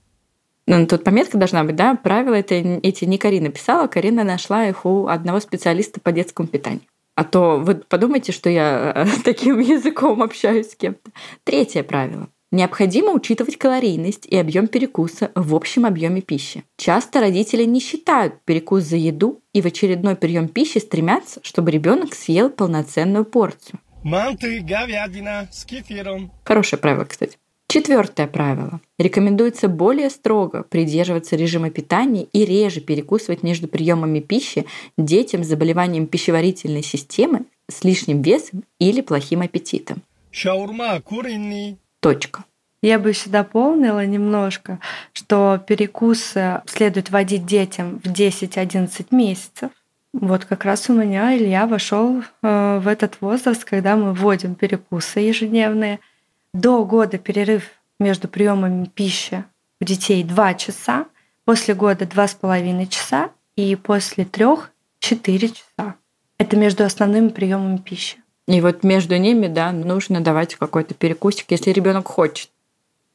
Ну, 0.68 0.88
тут 0.88 1.03
пометка 1.03 1.38
должна 1.38 1.63
быть, 1.65 1.75
да? 1.75 1.96
Правила 1.96 2.36
это, 2.36 2.56
эти 2.56 3.03
не 3.03 3.18
Карина 3.18 3.50
писала, 3.50 3.88
Карина 3.88 4.24
нашла 4.24 4.68
их 4.68 4.86
у 4.86 5.08
одного 5.08 5.41
специалиста 5.41 6.00
по 6.00 6.13
детскому 6.13 6.48
питанию. 6.48 6.84
А 7.15 7.24
то 7.25 7.58
вы 7.58 7.75
подумайте, 7.75 8.32
что 8.32 8.50
я 8.50 8.94
э, 8.96 9.06
таким 9.25 9.60
языком 9.60 10.22
общаюсь 10.24 10.72
с 10.72 10.75
кем-то. 10.75 11.12
Третье 11.44 11.84
правило. 11.84 12.30
Необходимо 12.51 13.13
учитывать 13.13 13.58
калорийность 13.58 14.25
и 14.25 14.36
объем 14.36 14.67
перекуса 14.67 15.31
в 15.36 15.55
общем 15.55 15.86
объеме 15.86 16.22
пищи. 16.22 16.65
Часто 16.75 17.22
родители 17.22 17.63
не 17.63 17.79
считают 17.79 18.41
перекус 18.43 18.84
за 18.84 18.98
еду 18.98 19.39
и 19.53 19.62
в 19.62 19.65
очередной 19.65 20.17
прием 20.17 20.50
пищи 20.50 20.79
стремятся, 20.79 21.39
чтобы 21.43 21.72
ребенок 21.72 22.13
съел 22.13 22.50
полноценную 22.50 23.24
порцию. 23.24 23.79
Манты, 24.03 24.60
говядина 24.60 25.48
с 25.50 25.63
кефиром. 25.63 26.31
Хорошее 26.43 26.81
правило, 26.81 27.05
кстати. 27.05 27.38
Четвертое 27.70 28.27
правило. 28.27 28.81
Рекомендуется 29.00 29.70
более 29.70 30.10
строго 30.10 30.63
придерживаться 30.63 31.38
режима 31.38 31.70
питания 31.70 32.27
и 32.34 32.43
реже 32.43 32.81
перекусывать 32.81 33.43
между 33.43 33.70
приемами 33.70 34.20
пищи 34.20 34.65
детям 34.98 35.46
с 35.46 35.48
заболеванием 35.48 36.05
пищеварительной 36.05 36.84
системы, 36.84 37.46
с 37.70 37.86
лишним 37.86 38.22
весом 38.22 38.65
или 38.77 39.00
плохим 39.00 39.39
аппетитом. 39.39 40.01
Шаурма 40.31 41.00
куриный. 41.00 41.77
Точка. 42.01 42.43
Я 42.81 43.00
бы 43.00 43.10
еще 43.10 43.29
дополнила 43.29 44.05
немножко, 44.05 44.79
что 45.13 45.63
перекусы 45.65 46.62
следует 46.65 47.10
вводить 47.10 47.46
детям 47.46 48.00
в 48.03 48.08
10-11 48.08 49.08
месяцев. 49.12 49.72
Вот 50.13 50.43
как 50.43 50.65
раз 50.65 50.89
у 50.89 50.93
меня 50.93 51.38
Илья 51.38 51.67
вошел 51.67 52.22
э, 52.22 52.79
в 52.84 52.88
этот 52.88 53.22
возраст, 53.22 53.63
когда 53.63 53.96
мы 53.96 54.13
вводим 54.13 54.55
перекусы 54.55 55.22
ежедневные– 55.22 56.00
до 56.53 56.84
года 56.86 57.17
перерыв 57.17 57.63
между 58.00 58.27
приемами 58.27 58.86
пищи 58.86 59.46
у 59.79 59.86
детей 59.86 60.24
2 60.24 60.53
часа, 60.55 61.05
после 61.46 61.74
года 61.74 62.05
2,5 62.05 62.88
часа 62.88 63.31
и 63.55 63.75
после 63.75 64.25
трех 64.25 64.72
4 65.00 65.50
часа. 65.50 65.96
Это 66.38 66.58
между 66.58 66.84
основными 66.84 67.29
приемами 67.29 67.77
пищи. 67.77 68.20
И 68.51 68.60
вот 68.60 68.84
между 68.84 69.15
ними, 69.15 69.48
да, 69.48 69.72
нужно 69.72 70.20
давать 70.20 70.55
какой-то 70.55 70.93
перекусик, 70.93 71.46
если 71.50 71.72
ребенок 71.72 72.08
хочет. 72.10 72.50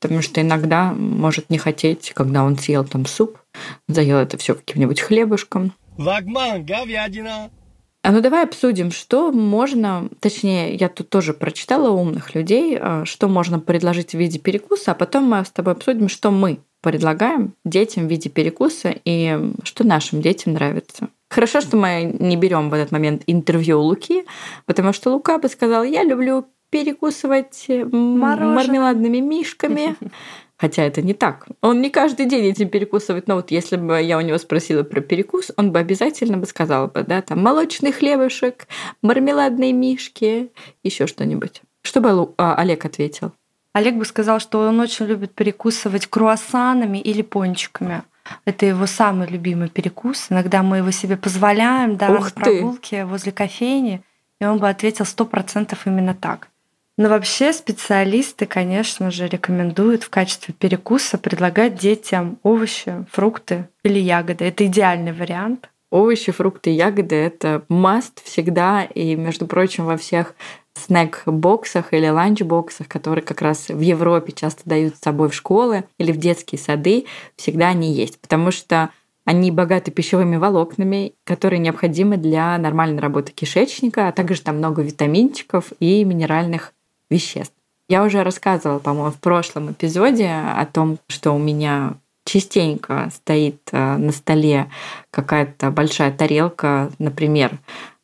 Потому 0.00 0.22
что 0.22 0.40
иногда 0.40 0.94
может 0.94 1.50
не 1.50 1.58
хотеть, 1.58 2.12
когда 2.14 2.42
он 2.42 2.56
съел 2.56 2.84
там 2.84 3.04
суп, 3.04 3.38
заел 3.86 4.16
это 4.16 4.38
все 4.38 4.54
каким-нибудь 4.54 5.00
хлебушком. 5.00 5.74
Лагман, 5.98 6.64
говядина. 6.64 7.50
А 8.02 8.12
ну 8.12 8.22
давай 8.22 8.44
обсудим, 8.44 8.90
что 8.92 9.30
можно, 9.30 10.08
точнее, 10.20 10.74
я 10.74 10.88
тут 10.88 11.10
тоже 11.10 11.34
прочитала 11.34 11.90
умных 11.90 12.34
людей, 12.34 12.78
а, 12.80 13.04
что 13.04 13.28
можно 13.28 13.58
предложить 13.58 14.12
в 14.12 14.18
виде 14.18 14.38
перекуса, 14.38 14.92
а 14.92 14.94
потом 14.94 15.24
мы 15.24 15.44
с 15.44 15.50
тобой 15.50 15.74
обсудим, 15.74 16.08
что 16.08 16.30
мы 16.30 16.60
предлагаем 16.80 17.52
детям 17.64 18.06
в 18.06 18.10
виде 18.10 18.30
перекуса 18.30 18.94
и 19.04 19.52
что 19.64 19.84
нашим 19.84 20.22
детям 20.22 20.54
нравится. 20.54 21.08
Хорошо, 21.28 21.60
что 21.60 21.76
мы 21.76 22.16
не 22.18 22.36
берем 22.36 22.70
в 22.70 22.74
этот 22.74 22.92
момент 22.92 23.22
интервью 23.26 23.80
у 23.80 23.82
Луки, 23.82 24.24
потому 24.64 24.92
что 24.92 25.10
Лука 25.10 25.38
бы 25.38 25.48
сказал, 25.48 25.82
я 25.82 26.04
люблю 26.04 26.46
перекусывать 26.70 27.66
Мороженое. 27.68 28.54
мармеладными 28.54 29.18
мишками. 29.18 29.96
Хотя 30.58 30.84
это 30.84 31.02
не 31.02 31.12
так. 31.12 31.46
Он 31.60 31.82
не 31.82 31.90
каждый 31.90 32.26
день 32.26 32.46
этим 32.46 32.70
перекусывает. 32.70 33.28
Но 33.28 33.34
вот 33.34 33.50
если 33.50 33.76
бы 33.76 34.00
я 34.00 34.16
у 34.16 34.22
него 34.22 34.38
спросила 34.38 34.84
про 34.84 35.02
перекус, 35.02 35.52
он 35.56 35.70
бы 35.70 35.78
обязательно 35.78 36.38
бы 36.38 36.46
сказал 36.46 36.88
бы, 36.88 37.02
да, 37.02 37.20
там 37.20 37.42
молочный 37.42 37.92
хлебушек, 37.92 38.66
мармеладные 39.02 39.74
мишки, 39.74 40.50
еще 40.82 41.06
что-нибудь. 41.06 41.60
Что 41.82 42.00
бы 42.00 42.32
а, 42.38 42.54
Олег 42.54 42.86
ответил? 42.86 43.32
Олег 43.74 43.96
бы 43.96 44.06
сказал, 44.06 44.40
что 44.40 44.60
он 44.60 44.80
очень 44.80 45.04
любит 45.04 45.34
перекусывать 45.34 46.06
круассанами 46.06 46.98
или 46.98 47.20
пончиками. 47.20 48.02
Это 48.44 48.66
его 48.66 48.86
самый 48.86 49.28
любимый 49.28 49.68
перекус. 49.68 50.26
Иногда 50.30 50.62
мы 50.62 50.78
его 50.78 50.90
себе 50.90 51.16
позволяем, 51.16 51.96
да, 51.96 52.10
Ух 52.10 52.24
на 52.24 52.30
ты. 52.30 52.34
прогулке 52.40 53.04
возле 53.04 53.32
кофейни, 53.32 54.02
и 54.40 54.44
он 54.44 54.58
бы 54.58 54.68
ответил 54.68 55.04
сто 55.04 55.24
процентов 55.24 55.86
именно 55.86 56.14
так. 56.14 56.48
Но 56.98 57.10
вообще 57.10 57.52
специалисты, 57.52 58.46
конечно 58.46 59.10
же, 59.10 59.28
рекомендуют 59.28 60.02
в 60.02 60.10
качестве 60.10 60.54
перекуса 60.54 61.18
предлагать 61.18 61.74
детям 61.74 62.38
овощи, 62.42 63.04
фрукты 63.12 63.68
или 63.82 63.98
ягоды. 63.98 64.46
Это 64.46 64.64
идеальный 64.64 65.12
вариант. 65.12 65.68
Овощи, 65.90 66.32
фрукты, 66.32 66.70
ягоды— 66.70 67.14
это 67.16 67.64
маст 67.68 68.24
всегда. 68.24 68.84
И, 68.84 69.14
между 69.14 69.46
прочим, 69.46 69.84
во 69.84 69.98
всех 69.98 70.34
снэк-боксах 70.78 71.92
или 71.92 72.08
ланч-боксах, 72.08 72.88
которые 72.88 73.24
как 73.24 73.42
раз 73.42 73.68
в 73.68 73.80
Европе 73.80 74.32
часто 74.32 74.62
дают 74.64 74.96
с 74.96 75.00
собой 75.00 75.28
в 75.28 75.34
школы 75.34 75.84
или 75.98 76.12
в 76.12 76.16
детские 76.16 76.58
сады, 76.58 77.06
всегда 77.36 77.68
они 77.68 77.92
есть. 77.92 78.20
Потому 78.20 78.50
что 78.50 78.90
они 79.24 79.50
богаты 79.50 79.90
пищевыми 79.90 80.36
волокнами, 80.36 81.14
которые 81.24 81.58
необходимы 81.58 82.16
для 82.16 82.56
нормальной 82.58 83.00
работы 83.00 83.32
кишечника, 83.32 84.08
а 84.08 84.12
также 84.12 84.40
там 84.40 84.58
много 84.58 84.82
витаминчиков 84.82 85.72
и 85.80 86.04
минеральных 86.04 86.72
веществ. 87.10 87.54
Я 87.88 88.04
уже 88.04 88.22
рассказывала, 88.22 88.78
по-моему, 88.78 89.10
в 89.10 89.20
прошлом 89.20 89.72
эпизоде 89.72 90.28
о 90.28 90.64
том, 90.66 90.98
что 91.08 91.32
у 91.32 91.38
меня 91.38 91.94
частенько 92.24 93.08
стоит 93.14 93.60
э, 93.72 93.96
на 93.96 94.12
столе 94.12 94.70
какая-то 95.10 95.70
большая 95.70 96.12
тарелка, 96.12 96.90
например, 96.98 97.58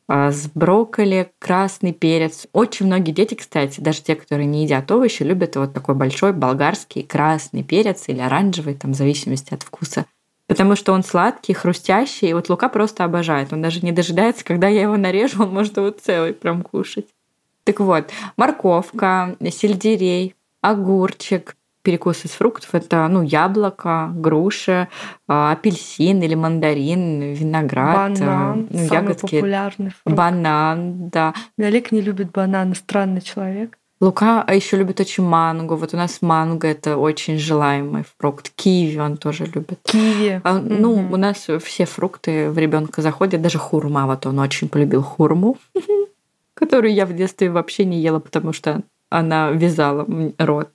с 0.09 0.49
брокколи, 0.53 1.31
красный 1.39 1.93
перец. 1.93 2.47
Очень 2.51 2.87
многие 2.87 3.11
дети, 3.11 3.35
кстати, 3.35 3.79
даже 3.79 4.01
те, 4.01 4.15
которые 4.15 4.45
не 4.45 4.63
едят 4.63 4.91
овощи, 4.91 5.23
любят 5.23 5.55
вот 5.55 5.73
такой 5.73 5.95
большой 5.95 6.33
болгарский 6.33 7.03
красный 7.03 7.63
перец 7.63 8.03
или 8.07 8.19
оранжевый, 8.19 8.75
там, 8.75 8.91
в 8.91 8.95
зависимости 8.95 9.53
от 9.53 9.63
вкуса. 9.63 10.05
Потому 10.47 10.75
что 10.75 10.91
он 10.91 11.03
сладкий, 11.03 11.53
хрустящий, 11.53 12.29
и 12.29 12.33
вот 12.33 12.49
Лука 12.49 12.67
просто 12.67 13.05
обожает. 13.05 13.53
Он 13.53 13.61
даже 13.61 13.79
не 13.81 13.93
дожидается, 13.93 14.43
когда 14.43 14.67
я 14.67 14.81
его 14.81 14.97
нарежу, 14.97 15.43
он 15.43 15.53
может 15.53 15.77
его 15.77 15.89
целый 15.89 16.33
прям 16.33 16.63
кушать. 16.63 17.07
Так 17.63 17.79
вот, 17.79 18.09
морковка, 18.35 19.37
сельдерей, 19.49 20.35
огурчик, 20.59 21.55
перекус 21.83 22.25
из 22.25 22.31
фруктов– 22.31 22.69
это 22.73 23.07
ну, 23.07 23.21
яблоко, 23.21 24.09
груша, 24.15 24.87
а, 25.27 25.51
апельсин 25.51 26.21
или 26.23 26.33
мандарин, 26.35 27.33
виноград, 27.33 28.19
банан, 28.19 28.67
ну, 28.69 28.87
самый 28.87 29.09
ягодки. 29.09 29.35
популярный 29.35 29.91
фрукт. 29.91 30.17
Банан, 30.17 31.09
да. 31.09 31.33
Олег 31.59 31.91
не 31.91 32.01
любит 32.01 32.31
бананы, 32.31 32.73
странный 32.73 33.21
человек. 33.21 33.77
Лука 34.01 34.45
еще 34.51 34.75
любит 34.75 34.99
очень 34.99 35.23
манго. 35.23 35.73
Вот 35.73 35.93
у 35.93 35.97
нас 35.97 36.21
манго 36.21 36.67
это 36.67 36.97
очень 36.97 37.37
желаемый 37.37 38.03
фрукт. 38.17 38.49
Киви 38.53 38.97
он 38.97 39.15
тоже 39.15 39.45
любит. 39.45 39.79
Киви. 39.83 40.41
А, 40.43 40.59
ну, 40.59 40.97
Мгм. 40.97 41.13
у 41.13 41.17
нас 41.17 41.47
все 41.63 41.85
фрукты 41.85 42.49
в 42.49 42.57
ребенка 42.57 43.01
заходят, 43.01 43.41
даже 43.41 43.59
хурма. 43.59 44.05
Вот 44.05 44.25
он 44.25 44.39
очень 44.39 44.67
полюбил 44.67 45.03
хурму, 45.03 45.57
которую 46.53 46.93
я 46.93 47.05
в 47.05 47.13
детстве 47.15 47.49
вообще 47.49 47.85
не 47.85 48.01
ела, 48.01 48.19
потому 48.19 48.51
что 48.51 48.81
она 49.09 49.51
вязала 49.51 50.05
рот. 50.37 50.69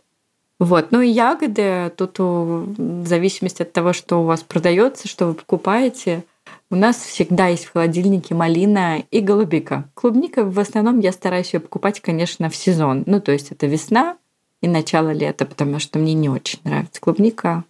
Вот. 0.58 0.90
Ну 0.90 1.00
и 1.00 1.08
ягоды, 1.08 1.92
тут 1.96 2.18
в 2.18 3.06
зависимости 3.06 3.62
от 3.62 3.72
того, 3.72 3.92
что 3.92 4.22
у 4.22 4.24
вас 4.24 4.42
продается, 4.42 5.08
что 5.08 5.26
вы 5.26 5.34
покупаете, 5.34 6.24
у 6.70 6.76
нас 6.76 6.96
всегда 6.96 7.46
есть 7.46 7.64
в 7.64 7.72
холодильнике 7.72 8.34
малина 8.34 9.02
и 9.10 9.20
голубика. 9.20 9.84
Клубника 9.94 10.44
в 10.44 10.58
основном 10.58 11.00
я 11.00 11.12
стараюсь 11.12 11.54
ее 11.54 11.60
покупать, 11.60 12.00
конечно, 12.00 12.50
в 12.50 12.56
сезон. 12.56 13.04
Ну, 13.06 13.20
то 13.20 13.32
есть 13.32 13.52
это 13.52 13.66
весна 13.66 14.16
и 14.60 14.68
начало 14.68 15.10
лета, 15.10 15.46
потому 15.46 15.78
что 15.78 15.98
мне 15.98 16.14
не 16.14 16.28
очень 16.28 16.58
нравится 16.64 17.00
клубника, 17.00 17.64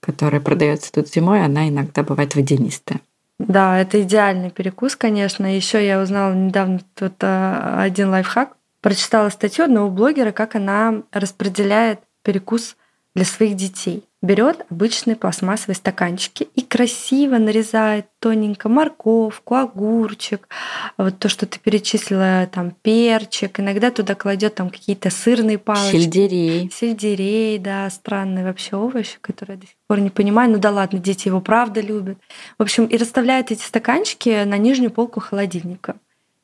которая 0.00 0.40
продается 0.40 0.92
тут 0.92 1.08
зимой, 1.08 1.44
она 1.44 1.68
иногда 1.68 2.02
бывает 2.02 2.36
водянистая. 2.36 3.00
Да, 3.38 3.78
это 3.78 4.00
идеальный 4.02 4.50
перекус, 4.50 4.96
конечно. 4.96 5.54
Еще 5.54 5.84
я 5.84 6.00
узнала 6.00 6.32
недавно 6.32 6.80
тут 6.94 7.14
а, 7.20 7.82
один 7.82 8.10
лайфхак. 8.10 8.56
Прочитала 8.80 9.28
статью 9.30 9.64
одного 9.64 9.90
блогера, 9.90 10.30
как 10.30 10.54
она 10.54 11.02
распределяет 11.12 12.00
перекус 12.26 12.76
для 13.14 13.24
своих 13.24 13.54
детей. 13.54 14.02
Берет 14.20 14.66
обычные 14.68 15.14
пластмассовые 15.14 15.76
стаканчики 15.76 16.48
и 16.56 16.62
красиво 16.62 17.36
нарезает 17.38 18.06
тоненько 18.18 18.68
морковку, 18.68 19.54
огурчик, 19.54 20.48
вот 20.98 21.18
то, 21.20 21.28
что 21.28 21.46
ты 21.46 21.60
перечислила, 21.60 22.48
там 22.52 22.72
перчик. 22.82 23.60
Иногда 23.60 23.92
туда 23.92 24.16
кладет 24.16 24.56
там 24.56 24.70
какие-то 24.70 25.10
сырные 25.10 25.58
палочки. 25.58 25.98
Сельдерей. 25.98 26.70
Сельдерей, 26.74 27.58
да, 27.58 27.88
странный 27.90 28.42
вообще 28.42 28.76
овощ, 28.76 29.16
который 29.20 29.52
я 29.52 29.56
до 29.58 29.66
сих 29.66 29.76
пор 29.86 30.00
не 30.00 30.10
понимаю. 30.10 30.50
Ну 30.50 30.58
да 30.58 30.70
ладно, 30.72 30.98
дети 30.98 31.28
его 31.28 31.40
правда 31.40 31.80
любят. 31.80 32.18
В 32.58 32.62
общем, 32.62 32.86
и 32.86 32.96
расставляют 32.96 33.52
эти 33.52 33.62
стаканчики 33.62 34.44
на 34.44 34.58
нижнюю 34.58 34.90
полку 34.90 35.20
холодильника. 35.20 35.94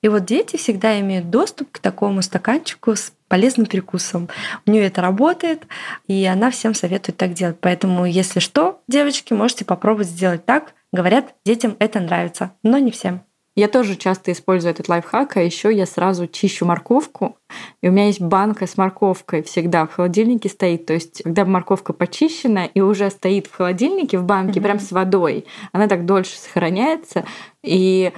И 0.03 0.09
вот 0.09 0.25
дети 0.25 0.57
всегда 0.57 0.99
имеют 1.01 1.31
доступ 1.31 1.71
к 1.73 1.79
такому 1.79 2.23
стаканчику 2.23 2.97
с 2.97 3.13
полезным 3.33 3.65
перекусом. 3.65 4.29
У 4.67 4.71
нее 4.71 4.85
это 4.85 5.01
работает, 5.01 5.67
и 6.07 6.27
она 6.27 6.51
всем 6.51 6.75
советует 6.75 7.17
так 7.17 7.33
делать. 7.33 7.57
Поэтому, 7.63 8.05
если 8.05 8.41
что, 8.41 8.83
девочки, 8.89 9.33
можете 9.33 9.65
попробовать 9.65 10.09
сделать 10.09 10.45
так. 10.45 10.75
Говорят, 10.93 11.35
детям 11.47 11.75
это 11.79 11.99
нравится, 11.99 12.53
но 12.63 12.77
не 12.77 12.91
всем. 12.91 13.23
Я 13.57 13.69
тоже 13.69 13.97
часто 13.97 14.33
использую 14.33 14.71
этот 14.73 14.89
лайфхак, 14.91 15.37
а 15.39 15.43
еще 15.43 15.75
я 15.75 15.87
сразу 15.87 16.27
чищу 16.27 16.67
морковку. 16.67 17.37
И 17.83 17.89
у 17.89 17.93
меня 17.93 18.07
есть 18.07 18.21
банка 18.21 18.67
с 18.67 18.77
морковкой 18.77 19.43
всегда 19.43 19.87
в 19.87 19.93
холодильнике 19.95 20.51
стоит. 20.51 20.85
То 20.85 20.93
есть, 20.93 21.23
когда 21.23 21.47
морковка 21.47 21.95
почищена 21.95 22.67
и 22.67 22.81
уже 22.81 23.11
стоит 23.11 23.47
в 23.47 23.55
холодильнике 23.55 24.19
в 24.19 24.25
банке, 24.25 24.61
Мгм. 24.61 24.63
прям 24.63 24.79
с 24.79 24.91
водой, 24.93 25.47
она 25.73 25.87
так 25.89 26.05
дольше 26.05 26.39
сохраняется. 26.39 27.25
И 27.63 28.13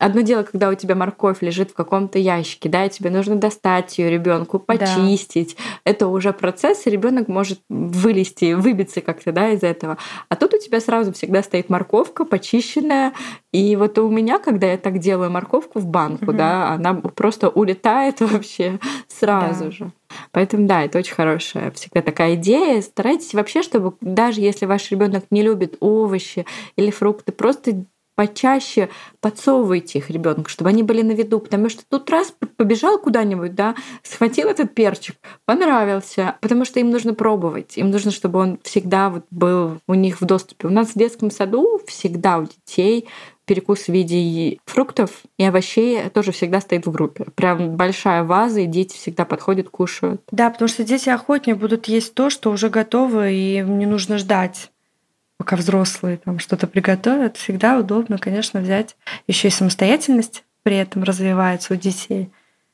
Одно 0.00 0.22
дело, 0.22 0.44
когда 0.44 0.70
у 0.70 0.74
тебя 0.74 0.94
морковь 0.94 1.42
лежит 1.42 1.70
в 1.70 1.74
каком-то 1.74 2.18
ящике, 2.18 2.70
да, 2.70 2.86
и 2.86 2.88
тебе 2.88 3.10
нужно 3.10 3.36
достать 3.36 3.98
ее 3.98 4.10
ребенку, 4.10 4.58
почистить. 4.58 5.56
Да. 5.56 5.90
Это 5.90 6.08
уже 6.08 6.32
процесс, 6.32 6.86
и 6.86 6.90
ребенок 6.90 7.28
может 7.28 7.60
вылезти, 7.68 8.54
выбиться 8.54 9.02
как-то, 9.02 9.30
да, 9.30 9.50
из 9.50 9.62
этого. 9.62 9.98
А 10.30 10.36
тут 10.36 10.54
у 10.54 10.58
тебя 10.58 10.80
сразу 10.80 11.12
всегда 11.12 11.42
стоит 11.42 11.68
морковка 11.68 12.24
почищенная, 12.24 13.12
и 13.52 13.76
вот 13.76 13.98
у 13.98 14.08
меня, 14.08 14.38
когда 14.38 14.70
я 14.70 14.78
так 14.78 15.00
делаю 15.00 15.30
морковку 15.30 15.80
в 15.80 15.86
банку, 15.86 16.24
угу. 16.24 16.32
да, 16.32 16.70
она 16.70 16.94
просто 16.94 17.50
улетает 17.50 18.20
вообще 18.20 18.78
сразу 19.06 19.64
да. 19.64 19.70
же. 19.70 19.92
Поэтому 20.32 20.66
да, 20.66 20.82
это 20.82 20.98
очень 20.98 21.14
хорошая 21.14 21.70
всегда 21.72 22.00
такая 22.00 22.34
идея. 22.36 22.80
Старайтесь 22.80 23.34
вообще, 23.34 23.62
чтобы 23.62 23.94
даже 24.00 24.40
если 24.40 24.64
ваш 24.64 24.90
ребенок 24.90 25.24
не 25.30 25.42
любит 25.42 25.76
овощи 25.80 26.46
или 26.76 26.90
фрукты, 26.90 27.32
просто 27.32 27.84
почаще 28.20 28.90
подсовывайте 29.22 29.98
их 29.98 30.10
ребенку, 30.10 30.50
чтобы 30.50 30.68
они 30.68 30.82
были 30.82 31.00
на 31.00 31.12
виду, 31.12 31.40
потому 31.40 31.70
что 31.70 31.84
тут 31.88 32.10
раз 32.10 32.34
побежал 32.58 32.98
куда-нибудь, 32.98 33.54
да, 33.54 33.74
схватил 34.02 34.48
этот 34.48 34.74
перчик, 34.74 35.16
понравился, 35.46 36.36
потому 36.42 36.66
что 36.66 36.80
им 36.80 36.90
нужно 36.90 37.14
пробовать, 37.14 37.78
им 37.78 37.90
нужно, 37.90 38.10
чтобы 38.10 38.38
он 38.38 38.58
всегда 38.62 39.08
вот 39.08 39.24
был 39.30 39.78
у 39.88 39.94
них 39.94 40.20
в 40.20 40.26
доступе. 40.26 40.68
У 40.68 40.70
нас 40.70 40.88
в 40.88 40.98
детском 40.98 41.30
саду 41.30 41.80
всегда 41.86 42.36
у 42.36 42.42
детей 42.42 43.08
перекус 43.46 43.84
в 43.84 43.88
виде 43.88 44.58
фруктов 44.66 45.22
и 45.38 45.44
овощей 45.44 46.10
тоже 46.10 46.32
всегда 46.32 46.60
стоит 46.60 46.84
в 46.84 46.90
группе. 46.90 47.24
Прям 47.34 47.76
большая 47.76 48.22
ваза, 48.22 48.60
и 48.60 48.66
дети 48.66 48.98
всегда 48.98 49.24
подходят, 49.24 49.70
кушают. 49.70 50.20
Да, 50.30 50.50
потому 50.50 50.68
что 50.68 50.84
дети 50.84 51.08
охотнее 51.08 51.56
будут 51.56 51.88
есть 51.88 52.12
то, 52.12 52.28
что 52.28 52.50
уже 52.50 52.68
готово, 52.68 53.30
и 53.30 53.62
не 53.62 53.86
нужно 53.86 54.18
ждать 54.18 54.70
пока 55.40 55.56
взрослые 55.56 56.18
там 56.18 56.38
что-то 56.38 56.66
приготовят, 56.66 57.38
всегда 57.38 57.78
удобно, 57.78 58.18
конечно, 58.18 58.60
взять 58.60 58.94
еще 59.26 59.48
и 59.48 59.50
самостоятельность 59.50 60.44
при 60.64 60.76
этом 60.76 61.02
развивается 61.02 61.72
у 61.72 61.76
детей. 61.78 62.28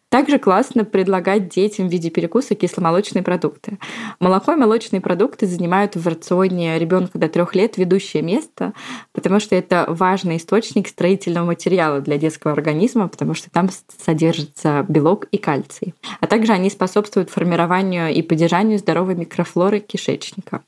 Также 0.09 0.41
классно 0.41 0.85
предлагать 0.85 1.49
детям 1.49 1.89
в 1.89 1.93
виде 1.93 2.11
перекуса 2.11 2.57
кисломолочные 2.57 3.23
продукты. 3.23 3.79
Молоко 4.19 4.53
и 4.53 4.57
молочные 4.57 5.01
продукты 5.01 5.47
занимают 5.47 5.95
в 5.95 6.09
рационе 6.09 6.77
ребенка 6.77 7.21
до 7.21 7.29
трех 7.29 7.55
лет 7.55 7.77
ведущее 7.77 8.25
место, 8.25 8.73
потому 9.13 9.39
что 9.39 9.55
это 9.55 9.85
важный 9.87 10.39
источник 10.39 10.89
строительного 10.89 11.47
материала 11.47 12.01
для 12.01 12.19
детского 12.19 12.53
организма, 12.53 13.07
потому 13.07 13.35
что 13.35 13.49
там 13.49 13.71
содержится 14.05 14.85
белок 14.89 15.27
и 15.31 15.39
кальций. 15.39 15.95
А 16.19 16.27
также 16.27 16.51
они 16.51 16.69
способствуют 16.69 17.31
формированию 17.31 18.13
и 18.13 18.23
поддержанию 18.23 18.81
здоровой 18.81 19.15
микрофлоры 19.15 19.79
кишечника. 19.79 20.63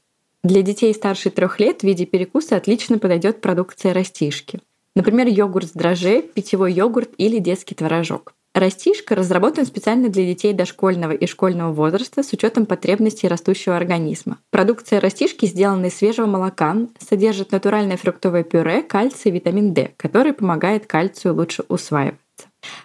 Для 0.45 0.63
детей 0.63 0.95
старше 0.95 1.31
трех 1.31 1.59
лет 1.59 1.81
в 1.81 1.85
виде 1.85 2.07
перекуса 2.07 2.57
отлично 2.57 2.99
подойдет 2.99 3.41
продукция 3.41 3.93
растишки. 3.93 4.61
Например, 4.95 5.27
йогурт 5.27 5.69
с 5.69 5.73
дрожжей, 5.73 6.23
питьевой 6.23 6.73
йогурт 6.73 7.11
или 7.19 7.39
детский 7.39 7.75
творожок. 7.75 8.35
Растишка 8.55 9.15
разработан 9.15 9.67
специально 9.67 10.09
для 10.09 10.25
детей 10.25 10.53
дошкольного 10.53 11.13
и 11.13 11.27
школьного 11.27 11.73
возраста 11.73 12.23
с 12.23 12.33
учетом 12.33 12.67
потребностей 12.67 13.29
растущего 13.29 13.77
организма. 13.77 14.39
Продукция 14.51 15.01
растишки 15.01 15.47
сделана 15.47 15.87
из 15.87 15.97
свежего 15.97 16.27
молока, 16.27 16.77
содержит 16.99 17.53
натуральное 17.53 17.97
фруктовое 17.97 18.43
пюре, 18.43 18.83
кальций 18.83 19.31
и 19.31 19.35
витамин 19.35 19.75
D, 19.75 19.93
который 19.97 20.33
помогает 20.33 20.87
кальцию 20.87 21.35
лучше 21.35 21.65
усваивать. 21.69 22.19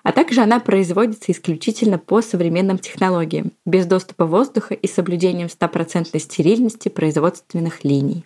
А 0.04 0.12
также 0.12 0.42
она 0.42 0.60
производится 0.60 1.32
исключительно 1.32 1.98
по 1.98 2.22
современным 2.22 2.78
технологиям, 2.78 3.52
без 3.66 3.86
доступа 3.86 4.26
воздуха 4.26 4.74
и 4.74 4.88
соблюдением 4.88 5.50
стопроцентной 5.50 6.20
стерильности 6.20 6.90
производственных 6.90 7.84
линий. 7.84 8.26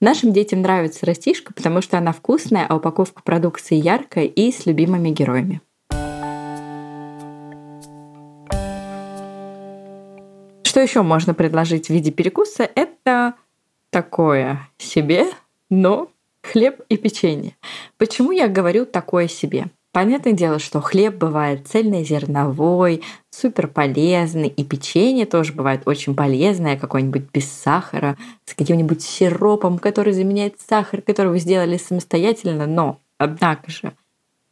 Нашим 0.00 0.32
детям 0.32 0.62
нравится 0.62 1.06
растишка, 1.06 1.52
потому 1.52 1.82
что 1.82 1.98
она 1.98 2.12
вкусная, 2.12 2.66
а 2.68 2.76
упаковка 2.76 3.22
продукции 3.22 3.74
яркая 3.74 4.26
и 4.26 4.52
с 4.52 4.64
любимыми 4.64 5.10
героями. 5.10 5.60
Что 10.62 10.80
еще 10.80 11.02
можно 11.02 11.34
предложить 11.34 11.86
в 11.86 11.90
виде 11.90 12.12
перекуса? 12.12 12.70
Это 12.76 13.34
такое 13.90 14.68
себе, 14.76 15.26
но 15.70 16.08
хлеб 16.42 16.80
и 16.88 16.96
печенье. 16.96 17.56
Почему 17.96 18.30
я 18.30 18.46
говорю 18.46 18.86
такое 18.86 19.26
себе? 19.26 19.66
Понятное 19.98 20.32
дело, 20.32 20.60
что 20.60 20.80
хлеб 20.80 21.16
бывает 21.16 21.66
цельнозерновой, 21.66 23.02
супер 23.30 23.66
полезный, 23.66 24.46
и 24.46 24.62
печенье 24.62 25.26
тоже 25.26 25.52
бывает 25.52 25.82
очень 25.86 26.14
полезное, 26.14 26.78
какое-нибудь 26.78 27.24
без 27.32 27.50
сахара, 27.50 28.16
с 28.44 28.54
каким-нибудь 28.54 29.02
сиропом, 29.02 29.80
который 29.80 30.12
заменяет 30.12 30.60
сахар, 30.60 31.02
который 31.02 31.32
вы 31.32 31.40
сделали 31.40 31.78
самостоятельно, 31.78 32.66
но, 32.66 33.00
однако 33.18 33.72
же, 33.72 33.92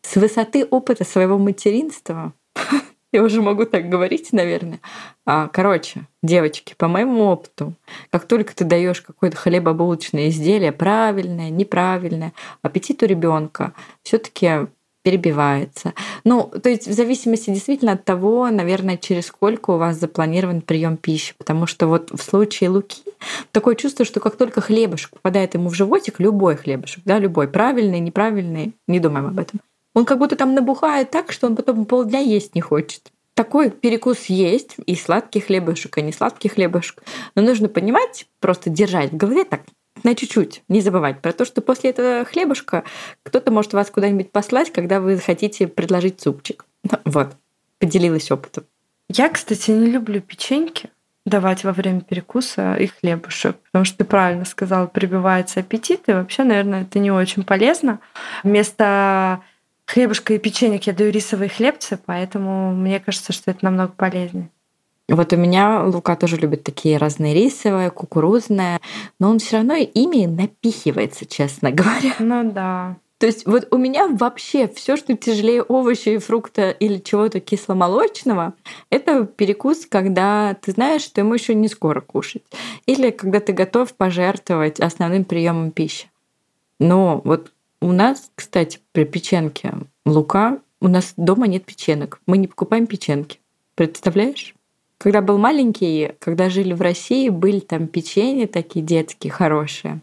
с 0.02 0.16
высоты 0.16 0.64
опыта 0.64 1.04
своего 1.04 1.38
материнства, 1.38 2.32
я 3.12 3.22
уже 3.22 3.40
могу 3.40 3.66
так 3.66 3.88
говорить, 3.88 4.32
наверное. 4.32 4.80
А, 5.24 5.46
короче, 5.46 6.08
девочки, 6.24 6.74
по 6.76 6.88
моему 6.88 7.22
опыту, 7.22 7.72
как 8.10 8.26
только 8.26 8.52
ты 8.52 8.64
даешь 8.64 9.00
какое-то 9.00 9.36
хлебобулочное 9.36 10.28
изделие, 10.28 10.72
правильное, 10.72 11.50
неправильное, 11.50 12.32
аппетит 12.62 13.04
у 13.04 13.06
ребенка 13.06 13.74
все-таки 14.02 14.66
перебивается. 15.06 15.94
Ну, 16.24 16.50
то 16.60 16.68
есть 16.68 16.88
в 16.88 16.92
зависимости 16.92 17.50
действительно 17.50 17.92
от 17.92 18.04
того, 18.04 18.50
наверное, 18.50 18.96
через 18.96 19.26
сколько 19.26 19.70
у 19.70 19.78
вас 19.78 20.00
запланирован 20.00 20.62
прием 20.62 20.96
пищи. 20.96 21.32
Потому 21.38 21.68
что 21.68 21.86
вот 21.86 22.10
в 22.10 22.20
случае 22.20 22.70
Луки 22.70 23.04
такое 23.52 23.76
чувство, 23.76 24.04
что 24.04 24.18
как 24.18 24.34
только 24.34 24.60
хлебушек 24.60 25.10
попадает 25.10 25.54
ему 25.54 25.68
в 25.68 25.74
животик, 25.74 26.18
любой 26.18 26.56
хлебушек, 26.56 27.04
да, 27.04 27.20
любой, 27.20 27.46
правильный, 27.46 28.00
неправильный, 28.00 28.74
не 28.88 28.98
думаем 28.98 29.28
об 29.28 29.38
этом, 29.38 29.60
он 29.94 30.06
как 30.06 30.18
будто 30.18 30.34
там 30.34 30.54
набухает 30.54 31.12
так, 31.12 31.30
что 31.30 31.46
он 31.46 31.54
потом 31.54 31.84
полдня 31.84 32.18
есть 32.18 32.56
не 32.56 32.60
хочет. 32.60 33.12
Такой 33.34 33.70
перекус 33.70 34.24
есть, 34.24 34.74
и 34.86 34.96
сладкий 34.96 35.38
хлебушек, 35.38 35.98
и 35.98 36.02
не 36.02 36.12
сладкий 36.12 36.48
хлебушек. 36.48 37.04
Но 37.36 37.42
нужно 37.42 37.68
понимать, 37.68 38.26
просто 38.40 38.70
держать 38.70 39.12
в 39.12 39.16
голове 39.16 39.44
так, 39.44 39.60
на 40.04 40.14
чуть-чуть. 40.14 40.62
Не 40.68 40.80
забывать 40.80 41.20
про 41.20 41.32
то, 41.32 41.44
что 41.44 41.60
после 41.60 41.90
этого 41.90 42.24
хлебушка 42.24 42.84
кто-то 43.22 43.50
может 43.50 43.72
вас 43.72 43.90
куда-нибудь 43.90 44.30
послать, 44.30 44.72
когда 44.72 45.00
вы 45.00 45.18
хотите 45.18 45.66
предложить 45.66 46.20
супчик. 46.20 46.64
Вот. 47.04 47.36
Поделилась 47.78 48.30
опытом. 48.30 48.64
Я, 49.08 49.28
кстати, 49.28 49.70
не 49.70 49.90
люблю 49.90 50.20
печеньки 50.20 50.90
давать 51.26 51.64
во 51.64 51.72
время 51.72 52.00
перекуса 52.00 52.74
и 52.74 52.86
хлебушек, 52.86 53.56
потому 53.56 53.84
что 53.84 53.98
ты 53.98 54.04
правильно 54.04 54.44
сказала, 54.44 54.86
прибивается 54.86 55.60
аппетит, 55.60 56.08
и 56.08 56.12
вообще, 56.12 56.44
наверное, 56.44 56.82
это 56.82 56.98
не 57.00 57.10
очень 57.10 57.42
полезно. 57.42 58.00
Вместо 58.44 59.42
хлебушка 59.86 60.34
и 60.34 60.38
печенек 60.38 60.84
я 60.84 60.92
даю 60.92 61.10
рисовые 61.10 61.48
хлебцы, 61.48 61.98
поэтому 62.04 62.74
мне 62.74 63.00
кажется, 63.00 63.32
что 63.32 63.50
это 63.50 63.64
намного 63.64 63.92
полезнее. 63.92 64.50
Вот 65.08 65.32
у 65.32 65.36
меня 65.36 65.84
Лука 65.84 66.16
тоже 66.16 66.36
любит 66.36 66.64
такие 66.64 66.96
разные 66.98 67.32
рисовые, 67.32 67.90
кукурузные, 67.90 68.80
но 69.20 69.30
он 69.30 69.38
все 69.38 69.58
равно 69.58 69.74
ими 69.74 70.26
напихивается, 70.26 71.26
честно 71.26 71.70
говоря. 71.72 72.14
Ну 72.18 72.50
да. 72.50 72.96
То 73.18 73.26
есть 73.26 73.46
вот 73.46 73.68
у 73.70 73.78
меня 73.78 74.08
вообще 74.08 74.68
все, 74.68 74.96
что 74.96 75.16
тяжелее 75.16 75.62
овощи 75.62 76.10
и 76.10 76.18
фрукта 76.18 76.70
или 76.70 76.98
чего-то 76.98 77.40
кисломолочного, 77.40 78.52
это 78.90 79.24
перекус, 79.24 79.86
когда 79.86 80.54
ты 80.60 80.72
знаешь, 80.72 81.02
что 81.02 81.22
ему 81.22 81.32
еще 81.32 81.54
не 81.54 81.68
скоро 81.68 82.02
кушать. 82.02 82.42
Или 82.84 83.10
когда 83.10 83.40
ты 83.40 83.54
готов 83.54 83.94
пожертвовать 83.94 84.80
основным 84.80 85.24
приемом 85.24 85.70
пищи. 85.70 86.10
Но 86.78 87.22
вот 87.24 87.52
у 87.80 87.92
нас, 87.92 88.30
кстати, 88.34 88.80
при 88.92 89.04
печенке 89.04 89.72
лука, 90.04 90.58
у 90.80 90.88
нас 90.88 91.14
дома 91.16 91.46
нет 91.46 91.64
печенок. 91.64 92.20
Мы 92.26 92.36
не 92.36 92.48
покупаем 92.48 92.86
печенки. 92.86 93.40
Представляешь? 93.76 94.55
Когда 94.98 95.20
был 95.20 95.38
маленький, 95.38 96.12
когда 96.18 96.48
жили 96.48 96.72
в 96.72 96.80
России, 96.80 97.28
были 97.28 97.60
там 97.60 97.86
печенья 97.86 98.46
такие 98.46 98.84
детские, 98.84 99.30
хорошие, 99.30 100.00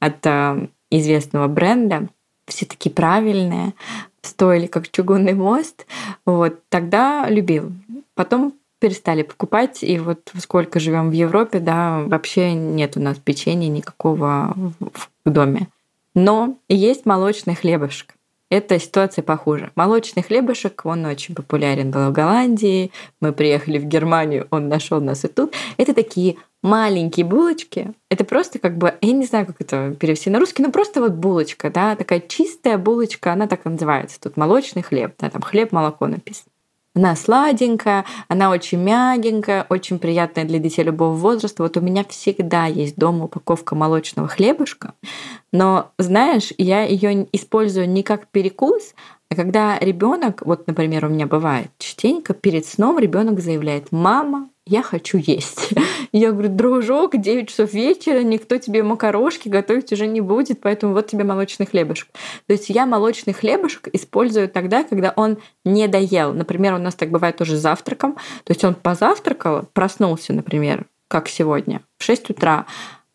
от 0.00 0.24
э, 0.26 0.68
известного 0.90 1.48
бренда. 1.48 2.08
Все 2.46 2.66
такие 2.66 2.94
правильные, 2.94 3.72
стоили 4.20 4.66
как 4.66 4.90
чугунный 4.90 5.32
мост. 5.32 5.86
Вот 6.26 6.60
тогда 6.68 7.26
любил. 7.28 7.72
Потом 8.14 8.54
перестали 8.80 9.22
покупать, 9.22 9.82
и 9.82 9.98
вот 9.98 10.30
сколько 10.38 10.78
живем 10.78 11.08
в 11.08 11.14
Европе, 11.14 11.58
да, 11.58 12.02
вообще 12.04 12.52
нет 12.52 12.98
у 12.98 13.00
нас 13.00 13.18
печенья 13.18 13.68
никакого 13.68 14.54
в 15.24 15.30
доме. 15.30 15.68
Но 16.14 16.58
есть 16.68 17.06
молочный 17.06 17.54
хлебушек 17.54 18.13
эта 18.54 18.78
ситуация 18.78 19.24
похуже. 19.24 19.72
Молочный 19.74 20.22
хлебушек, 20.22 20.82
он 20.84 21.04
очень 21.06 21.34
популярен 21.34 21.90
был 21.90 22.10
в 22.10 22.12
Голландии. 22.12 22.92
Мы 23.20 23.32
приехали 23.32 23.78
в 23.78 23.84
Германию, 23.84 24.46
он 24.50 24.68
нашел 24.68 25.00
нас 25.00 25.24
и 25.24 25.28
тут. 25.28 25.54
Это 25.76 25.92
такие 25.92 26.36
маленькие 26.62 27.26
булочки. 27.26 27.92
Это 28.10 28.24
просто 28.24 28.60
как 28.60 28.78
бы, 28.78 28.94
я 29.00 29.12
не 29.12 29.26
знаю, 29.26 29.46
как 29.46 29.56
это 29.58 29.96
перевести 29.98 30.30
на 30.30 30.38
русский, 30.38 30.62
но 30.62 30.70
просто 30.70 31.00
вот 31.00 31.14
булочка, 31.14 31.68
да, 31.68 31.96
такая 31.96 32.20
чистая 32.20 32.78
булочка, 32.78 33.32
она 33.32 33.48
так 33.48 33.66
и 33.66 33.68
называется. 33.68 34.20
Тут 34.20 34.36
молочный 34.36 34.82
хлеб, 34.82 35.14
да, 35.18 35.30
там 35.30 35.42
хлеб, 35.42 35.72
молоко 35.72 36.06
написано. 36.06 36.53
Она 36.94 37.16
сладенькая, 37.16 38.04
она 38.28 38.50
очень 38.50 38.78
мягенькая, 38.78 39.66
очень 39.68 39.98
приятная 39.98 40.44
для 40.44 40.60
детей 40.60 40.84
любого 40.84 41.14
возраста. 41.14 41.64
Вот 41.64 41.76
у 41.76 41.80
меня 41.80 42.04
всегда 42.08 42.66
есть 42.66 42.96
дома 42.96 43.24
упаковка 43.24 43.74
молочного 43.74 44.28
хлебушка, 44.28 44.94
но, 45.52 45.90
знаешь, 45.98 46.52
я 46.56 46.82
ее 46.82 47.26
использую 47.32 47.88
не 47.88 48.02
как 48.04 48.28
перекус, 48.28 48.94
а 49.28 49.34
когда 49.34 49.78
ребенок, 49.80 50.42
вот, 50.46 50.66
например, 50.68 51.06
у 51.06 51.08
меня 51.08 51.26
бывает 51.26 51.70
частенько, 51.78 52.34
перед 52.34 52.66
сном 52.66 52.98
ребенок 52.98 53.40
заявляет, 53.40 53.90
мама, 53.90 54.48
я 54.66 54.82
хочу 54.82 55.18
есть. 55.18 55.70
Я 56.12 56.32
говорю, 56.32 56.48
дружок, 56.48 57.16
9 57.16 57.48
часов 57.48 57.72
вечера, 57.72 58.22
никто 58.22 58.56
тебе 58.56 58.82
макарошки 58.82 59.48
готовить 59.48 59.92
уже 59.92 60.06
не 60.06 60.20
будет, 60.20 60.60
поэтому 60.60 60.92
вот 60.92 61.08
тебе 61.08 61.24
молочный 61.24 61.66
хлебушек. 61.66 62.08
То 62.46 62.52
есть 62.52 62.68
я 62.70 62.86
молочный 62.86 63.32
хлебушек 63.32 63.88
использую 63.92 64.48
тогда, 64.48 64.84
когда 64.84 65.12
он 65.16 65.38
не 65.64 65.88
доел. 65.88 66.32
Например, 66.32 66.74
у 66.74 66.78
нас 66.78 66.94
так 66.94 67.10
бывает 67.10 67.36
тоже 67.36 67.56
завтраком. 67.56 68.14
То 68.44 68.52
есть 68.52 68.64
он 68.64 68.74
позавтракал, 68.74 69.68
проснулся, 69.72 70.32
например, 70.32 70.86
как 71.08 71.28
сегодня, 71.28 71.82
в 71.98 72.04
6 72.04 72.30
утра, 72.30 72.66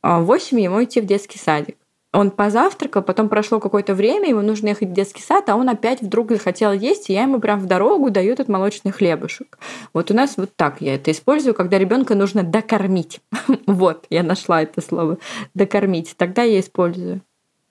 а 0.02 0.20
в 0.20 0.26
8 0.26 0.60
ему 0.60 0.84
идти 0.84 1.00
в 1.00 1.06
детский 1.06 1.40
садик 1.40 1.79
он 2.12 2.32
позавтракал, 2.32 3.04
потом 3.04 3.30
прошло 3.30 3.60
какое-то 3.60 3.94
время, 3.94 4.30
ему 4.30 4.42
нужно 4.42 4.70
ехать 4.70 4.90
в 4.90 4.94
детский 4.94 5.22
сад, 5.22 5.48
а 5.50 5.56
он 5.56 5.70
опять 5.70 6.02
вдруг 6.02 6.32
захотел 6.32 6.72
есть, 6.72 7.10
и 7.10 7.14
я 7.14 7.24
ему 7.24 7.40
прям 7.40 7.60
в 7.60 7.68
дорогу 7.68 8.10
даю 8.10 8.34
этот 8.34 8.48
молочный 8.48 8.92
хлебушек. 8.92 9.60
Вот 9.94 10.10
у 10.10 10.16
нас 10.16 10.36
вот 10.38 10.56
так 10.56 10.82
я 10.82 10.96
это 10.96 11.12
использую, 11.12 11.54
когда 11.54 11.78
ребенка 11.78 12.16
нужно 12.16 12.42
докормить. 12.42 13.22
вот, 13.68 14.06
я 14.10 14.24
нашла 14.24 14.64
это 14.64 14.82
слово 14.82 15.20
докормить. 15.54 16.16
Тогда 16.18 16.42
я 16.42 16.60
использую. 16.60 17.22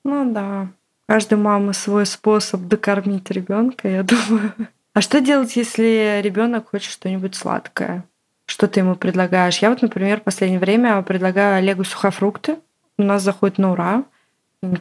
Ну 0.05 0.33
да. 0.33 0.69
Каждая 1.09 1.41
мама 1.41 1.73
свой 1.73 2.07
способ 2.07 2.61
докормить 2.61 3.31
ребенка, 3.31 3.89
я 3.89 4.03
думаю. 4.05 4.53
А 4.95 5.01
что 5.01 5.21
делать, 5.21 5.57
если 5.57 6.21
ребенок 6.23 6.71
хочет 6.71 6.93
что-нибудь 6.93 7.35
сладкое? 7.35 8.05
Что 8.47 8.69
ты 8.69 8.81
ему 8.81 8.95
предлагаешь? 8.95 9.59
Я 9.59 9.71
вот, 9.71 9.83
например, 9.83 10.21
в 10.21 10.25
последнее 10.25 10.61
время 10.61 11.03
предлагаю 11.03 11.57
Олегу 11.57 11.83
сухофрукты. 11.83 12.57
У 12.99 13.03
нас 13.03 13.23
заходит 13.23 13.59
на 13.59 13.73
ура 13.73 14.05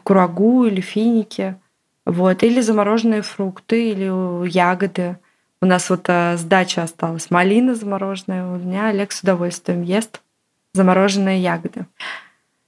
курагу 0.03 0.65
или 0.65 0.81
финики. 0.81 1.55
Вот. 2.05 2.43
Или 2.43 2.61
замороженные 2.61 3.21
фрукты, 3.21 3.91
или 3.91 4.47
ягоды. 4.49 5.17
У 5.61 5.65
нас 5.65 5.89
вот 5.89 6.05
а, 6.07 6.37
сдача 6.37 6.83
осталась. 6.83 7.31
Малина 7.31 7.75
замороженная. 7.75 8.45
У 8.45 8.57
меня 8.57 8.87
Олег 8.87 9.11
с 9.11 9.21
удовольствием 9.21 9.81
ест 9.81 10.21
замороженные 10.73 11.41
ягоды. 11.41 11.85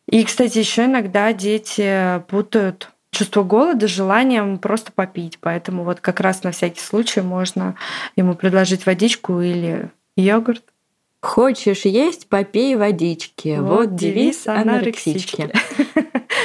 И, 0.09 0.23
кстати, 0.23 0.57
еще 0.57 0.85
иногда 0.85 1.31
дети 1.33 2.21
путают 2.27 2.89
чувство 3.11 3.43
голода 3.43 3.87
с 3.87 3.91
желанием 3.91 4.57
просто 4.57 4.91
попить. 4.91 5.37
Поэтому 5.39 5.83
вот 5.83 5.99
как 5.99 6.19
раз 6.19 6.43
на 6.43 6.51
всякий 6.51 6.81
случай 6.81 7.21
можно 7.21 7.75
ему 8.15 8.33
предложить 8.33 8.85
водичку 8.85 9.39
или 9.39 9.89
йогурт. 10.15 10.63
Хочешь 11.21 11.85
есть, 11.85 12.27
попей 12.27 12.75
водички. 12.75 13.57
Вот, 13.59 13.77
вот 13.77 13.95
девиз 13.95 14.47
анорексички. 14.47 15.51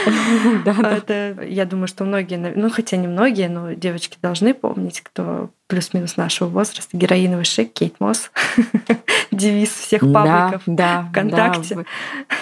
Это, 0.65 1.43
я 1.43 1.65
думаю, 1.65 1.87
что 1.87 2.05
многие, 2.05 2.37
ну 2.37 2.71
хотя 2.71 2.97
не 2.97 3.09
многие, 3.09 3.49
но 3.49 3.73
девочки 3.73 4.19
должны 4.21 4.55
помнить, 4.55 5.01
кто 5.01 5.51
плюс-минус 5.67 6.17
нашего 6.17 6.49
возраста, 6.49 6.97
героиновый 6.97 7.45
шик, 7.45 7.73
Кейт 7.73 7.95
Мосс. 7.99 8.31
Девиз 9.31 9.71
всех 9.71 10.01
пабликов 10.01 10.63
да, 10.67 11.09
ВКонтакте. 11.11 11.85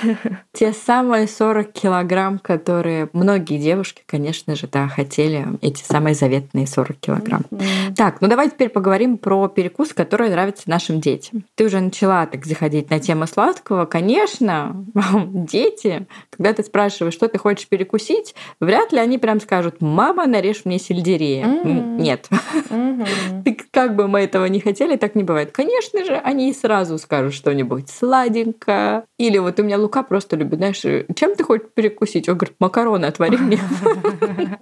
Да. 0.02 0.14
Те 0.52 0.72
самые 0.72 1.26
40 1.26 1.72
килограмм, 1.72 2.38
которые 2.38 3.08
многие 3.12 3.58
девушки, 3.58 4.02
конечно 4.04 4.56
же, 4.56 4.66
да, 4.66 4.88
хотели, 4.88 5.46
эти 5.62 5.82
самые 5.82 6.14
заветные 6.14 6.66
40 6.66 6.98
килограмм. 6.98 7.42
Mm-hmm. 7.50 7.94
Так, 7.94 8.20
ну 8.20 8.28
давай 8.28 8.50
теперь 8.50 8.68
поговорим 8.68 9.16
про 9.16 9.48
перекус, 9.48 9.94
который 9.94 10.28
нравится 10.28 10.68
нашим 10.68 11.00
детям. 11.00 11.44
Ты 11.54 11.64
уже 11.64 11.80
начала 11.80 12.26
так 12.26 12.44
заходить 12.44 12.90
на 12.90 12.98
тему 13.00 13.26
сладкого. 13.26 13.86
Конечно, 13.86 14.84
дети, 15.26 16.06
когда 16.30 16.52
ты 16.52 16.62
спрашиваешь, 16.62 17.14
что 17.14 17.28
ты 17.28 17.38
хочешь 17.38 17.68
перекусить, 17.68 18.34
вряд 18.60 18.92
ли 18.92 18.98
они 18.98 19.18
прям 19.18 19.40
скажут, 19.40 19.80
мама, 19.80 20.26
нарежь 20.26 20.62
мне 20.64 20.78
сельдерея. 20.78 21.46
Mm-hmm. 21.46 22.00
Нет. 22.00 22.28
Mm-hmm. 22.68 23.11
Как 23.70 23.96
бы 23.96 24.06
мы 24.06 24.20
этого 24.20 24.44
не 24.46 24.60
хотели, 24.60 24.96
так 24.96 25.14
не 25.14 25.22
бывает. 25.22 25.52
Конечно 25.52 26.04
же, 26.04 26.14
они 26.16 26.52
сразу 26.52 26.98
скажут 26.98 27.34
что-нибудь 27.34 27.88
сладенькое. 27.88 29.04
Или 29.18 29.38
вот 29.38 29.58
у 29.58 29.62
меня 29.62 29.78
Лука 29.78 30.02
просто 30.02 30.36
любит, 30.36 30.58
знаешь, 30.58 30.80
чем 30.80 31.34
ты 31.34 31.44
хочешь 31.44 31.68
перекусить? 31.74 32.28
Он 32.28 32.36
говорит, 32.36 32.56
макароны 32.58 33.06
отвори 33.06 33.38
мне. 33.38 33.58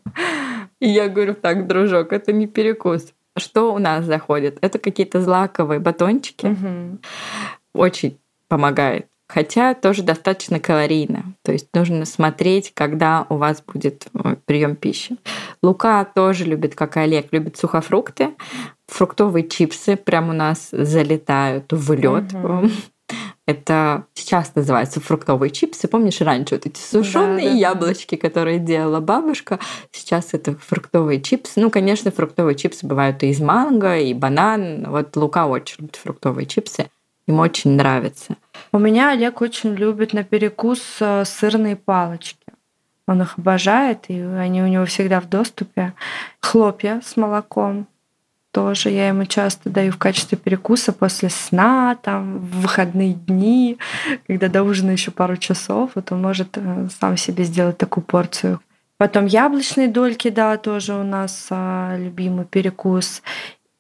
И 0.81 0.89
я 0.89 1.09
говорю, 1.09 1.35
так, 1.35 1.67
дружок, 1.67 2.13
это 2.13 2.33
не 2.33 2.47
перекус. 2.47 3.13
Что 3.37 3.75
у 3.75 3.79
нас 3.79 4.05
заходит? 4.05 4.59
Это 4.61 4.79
какие-то 4.79 5.21
злаковые 5.21 5.81
батончики. 5.81 6.57
Очень 7.75 8.19
помогает 8.49 9.10
хотя 9.33 9.75
тоже 9.75 10.03
достаточно 10.03 10.59
калорийно. 10.59 11.35
То 11.45 11.53
есть 11.53 11.69
нужно 11.73 12.05
смотреть, 12.05 12.73
когда 12.75 13.27
у 13.29 13.37
вас 13.37 13.63
будет 13.63 14.09
э, 14.13 14.37
прием 14.45 14.75
пищи. 14.75 15.17
Лука 15.63 16.05
тоже 16.05 16.45
любит, 16.45 16.75
как 16.75 16.97
и 16.97 17.01
Олег, 17.01 17.29
любит 17.33 17.57
сухофрукты. 17.57 18.31
Фруктовые 18.89 19.49
чипсы 19.49 19.97
прям 19.97 20.31
у 20.31 20.33
нас 20.33 20.71
залетают 20.73 21.67
в 21.71 21.93
лед. 21.93 22.25
Это 23.47 24.05
сейчас 24.15 24.55
называются 24.55 25.01
фруктовые 25.01 25.51
чипсы. 25.51 25.89
Помнишь, 25.89 26.21
раньше 26.21 26.55
вот 26.55 26.67
эти 26.67 26.79
сушеные 26.79 27.49
да, 27.49 27.53
да, 27.53 27.59
яблочки, 27.59 28.15
которые 28.17 28.59
делала 28.59 29.01
бабушка. 29.01 29.59
Сейчас 29.91 30.29
это 30.33 30.55
фруктовые 30.57 31.21
чипсы. 31.21 31.61
Ну, 31.61 31.71
конечно, 31.71 32.11
фруктовые 32.11 32.57
чипсы 32.57 32.87
бывают 32.87 33.23
и 33.23 33.29
из 33.29 33.41
манго, 33.41 33.97
и 33.99 34.15
банан. 34.15 34.87
Вот 34.89 35.17
Лука 35.17 35.47
очень 35.47 35.77
любит 35.79 35.97
фруктовые 35.97 36.47
чипсы. 36.47 36.91
Им 37.31 37.39
очень 37.39 37.77
нравится. 37.77 38.37
У 38.73 38.79
меня 38.81 39.13
Олег 39.13 39.41
очень 39.41 39.77
любит 39.77 40.13
на 40.13 40.25
перекус 40.25 40.81
э, 40.99 41.25
сырные 41.25 41.77
палочки. 41.77 42.45
Он 43.07 43.23
их 43.23 43.39
обожает, 43.39 44.07
и 44.09 44.21
они 44.21 44.61
у 44.65 44.67
него 44.67 44.85
всегда 44.85 45.21
в 45.21 45.29
доступе. 45.29 45.93
Хлопья 46.41 47.01
с 47.05 47.17
молоком 47.17 47.87
тоже 48.51 48.91
я 48.91 49.07
ему 49.07 49.27
часто 49.27 49.71
даю 49.71 49.93
в 49.93 49.99
качестве 49.99 50.37
перекуса 50.37 50.93
после 50.93 51.31
сна, 51.31 51.97
там, 52.03 52.39
в 52.39 52.63
выходные 52.63 53.15
дни, 53.15 53.79
когда 54.27 54.49
до 54.49 54.65
ужина 54.65 54.91
еще 54.91 55.13
пару 55.13 55.37
часов, 55.37 55.93
вот 55.95 56.11
он 56.11 56.23
может 56.23 56.59
э, 56.59 56.89
сам 57.01 57.17
себе 57.17 57.45
сделать 57.45 57.79
такую 57.79 58.03
порцию. 58.03 58.61
Потом 58.97 59.27
яблочные 59.27 59.87
дольки, 59.87 60.31
да, 60.31 60.57
тоже 60.57 60.95
у 60.95 61.05
нас 61.05 61.47
а, 61.51 61.97
любимый 61.97 62.45
перекус. 62.45 63.23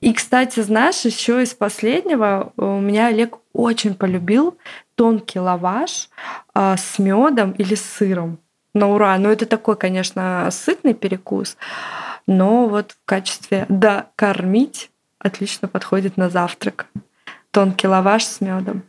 И, 0.00 0.14
кстати, 0.14 0.60
знаешь, 0.60 1.04
еще 1.04 1.42
из 1.42 1.52
последнего 1.54 2.52
у 2.56 2.80
меня 2.80 3.08
Олег 3.08 3.36
очень 3.52 3.94
полюбил 3.94 4.56
тонкий 4.94 5.38
лаваш 5.38 6.08
а, 6.54 6.76
с 6.76 6.98
медом 6.98 7.52
или 7.52 7.74
с 7.74 7.84
сыром. 7.84 8.38
На 8.72 8.88
ура. 8.88 9.18
Ну, 9.18 9.28
это 9.28 9.46
такой, 9.46 9.76
конечно, 9.76 10.48
сытный 10.52 10.94
перекус, 10.94 11.56
но 12.26 12.66
вот 12.68 12.92
в 12.92 12.98
качестве 13.04 13.66
да, 13.68 14.06
кормить 14.14 14.90
отлично 15.18 15.68
подходит 15.68 16.16
на 16.16 16.30
завтрак. 16.30 16.86
Тонкий 17.50 17.88
лаваш 17.88 18.24
с 18.24 18.40
медом. 18.40 18.84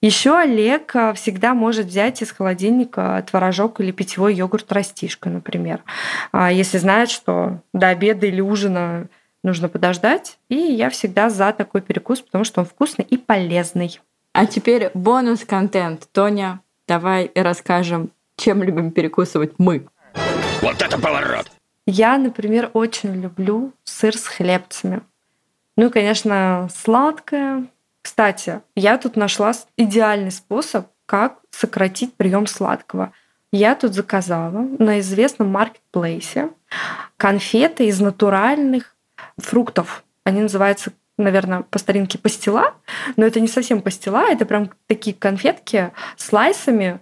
Еще 0.00 0.38
Олег 0.38 0.94
а, 0.96 1.12
всегда 1.14 1.54
может 1.54 1.86
взять 1.86 2.22
из 2.22 2.30
холодильника 2.30 3.24
творожок 3.28 3.80
или 3.80 3.90
питьевой 3.90 4.34
йогурт 4.34 4.70
растишка, 4.70 5.30
например. 5.30 5.82
А, 6.30 6.52
если 6.52 6.78
знает, 6.78 7.10
что 7.10 7.60
до 7.72 7.88
обеда 7.88 8.26
или 8.26 8.40
ужина 8.40 9.08
нужно 9.44 9.68
подождать. 9.68 10.38
И 10.48 10.56
я 10.56 10.90
всегда 10.90 11.30
за 11.30 11.52
такой 11.52 11.82
перекус, 11.82 12.20
потому 12.20 12.42
что 12.42 12.60
он 12.60 12.66
вкусный 12.66 13.04
и 13.04 13.16
полезный. 13.16 14.00
А 14.32 14.46
теперь 14.46 14.90
бонус-контент. 14.94 16.08
Тоня, 16.10 16.60
давай 16.88 17.30
расскажем, 17.36 18.10
чем 18.36 18.64
любим 18.64 18.90
перекусывать 18.90 19.52
мы. 19.58 19.86
Вот 20.60 20.82
это 20.82 20.98
поворот! 20.98 21.46
Я, 21.86 22.16
например, 22.18 22.70
очень 22.72 23.20
люблю 23.20 23.72
сыр 23.84 24.16
с 24.16 24.26
хлебцами. 24.26 25.02
Ну 25.76 25.86
и, 25.86 25.90
конечно, 25.90 26.68
сладкое. 26.74 27.66
Кстати, 28.02 28.62
я 28.74 28.96
тут 28.96 29.16
нашла 29.16 29.52
идеальный 29.76 30.30
способ, 30.30 30.86
как 31.06 31.38
сократить 31.50 32.14
прием 32.14 32.46
сладкого. 32.46 33.12
Я 33.52 33.74
тут 33.74 33.94
заказала 33.94 34.66
на 34.78 34.98
известном 35.00 35.48
маркетплейсе 35.48 36.50
конфеты 37.16 37.86
из 37.86 38.00
натуральных 38.00 38.93
фруктов. 39.38 40.04
Они 40.24 40.40
называются, 40.40 40.92
наверное, 41.18 41.62
по 41.62 41.78
старинке 41.78 42.18
пастила, 42.18 42.74
но 43.16 43.26
это 43.26 43.40
не 43.40 43.48
совсем 43.48 43.82
пастила, 43.82 44.24
это 44.28 44.46
прям 44.46 44.70
такие 44.86 45.14
конфетки 45.14 45.92
с 46.16 46.26
слайсами 46.26 47.00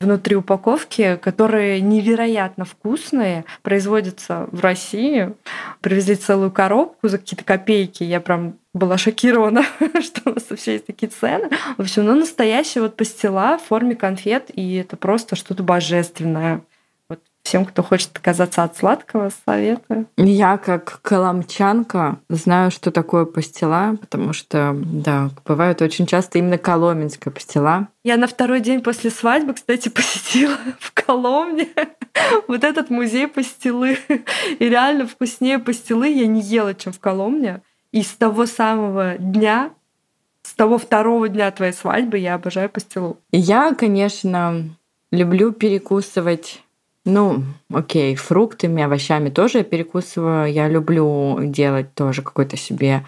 внутри 0.00 0.36
упаковки, 0.36 1.16
которые 1.16 1.80
невероятно 1.80 2.64
вкусные, 2.64 3.44
производятся 3.62 4.48
в 4.52 4.60
России. 4.60 5.34
Привезли 5.80 6.14
целую 6.14 6.50
коробку 6.50 7.08
за 7.08 7.18
какие-то 7.18 7.44
копейки. 7.44 8.04
Я 8.04 8.20
прям 8.20 8.58
была 8.72 8.98
шокирована, 8.98 9.64
что 10.00 10.30
у 10.30 10.34
нас 10.34 10.44
вообще 10.50 10.74
есть 10.74 10.86
такие 10.86 11.08
цены. 11.08 11.50
В 11.76 11.82
общем, 11.82 12.04
ну, 12.04 12.14
настоящая 12.14 12.82
вот 12.82 12.96
пастила 12.96 13.58
в 13.58 13.66
форме 13.66 13.94
конфет, 13.94 14.50
и 14.52 14.74
это 14.76 14.96
просто 14.96 15.36
что-то 15.36 15.62
божественное. 15.62 16.62
Всем, 17.44 17.66
кто 17.66 17.82
хочет 17.82 18.08
отказаться 18.14 18.62
от 18.62 18.74
сладкого, 18.74 19.30
советую. 19.44 20.06
Я 20.16 20.56
как 20.56 21.00
коломчанка 21.02 22.18
знаю, 22.30 22.70
что 22.70 22.90
такое 22.90 23.26
пастила, 23.26 23.96
потому 24.00 24.32
что, 24.32 24.74
да, 24.74 25.30
бывают 25.44 25.82
очень 25.82 26.06
часто 26.06 26.38
именно 26.38 26.56
коломенская 26.56 27.32
пастила. 27.32 27.88
Я 28.02 28.16
на 28.16 28.26
второй 28.26 28.60
день 28.60 28.80
после 28.80 29.10
свадьбы, 29.10 29.52
кстати, 29.52 29.88
посетила 29.94 30.56
в 30.80 30.92
Коломне 30.94 31.68
вот 32.48 32.64
этот 32.64 32.88
музей 32.88 33.28
пастилы. 33.28 33.98
И 34.58 34.64
реально 34.66 35.06
вкуснее 35.06 35.58
пастилы 35.58 36.08
я 36.08 36.26
не 36.26 36.40
ела, 36.40 36.74
чем 36.74 36.94
в 36.94 36.98
Коломне. 36.98 37.60
И 37.92 38.02
с 38.02 38.14
того 38.14 38.46
самого 38.46 39.18
дня 39.18 39.70
с 40.42 40.54
того 40.54 40.78
второго 40.78 41.28
дня 41.28 41.50
твоей 41.50 41.72
свадьбы 41.72 42.18
я 42.18 42.34
обожаю 42.34 42.68
пастилу. 42.68 43.18
Я, 43.32 43.74
конечно, 43.74 44.76
люблю 45.10 45.52
перекусывать 45.52 46.63
ну, 47.04 47.42
окей, 47.72 48.16
фруктами, 48.16 48.82
овощами 48.82 49.28
тоже 49.28 49.58
я 49.58 49.64
перекусываю. 49.64 50.50
Я 50.50 50.68
люблю 50.68 51.38
делать 51.42 51.94
тоже 51.94 52.22
какой-то 52.22 52.56
себе 52.56 53.04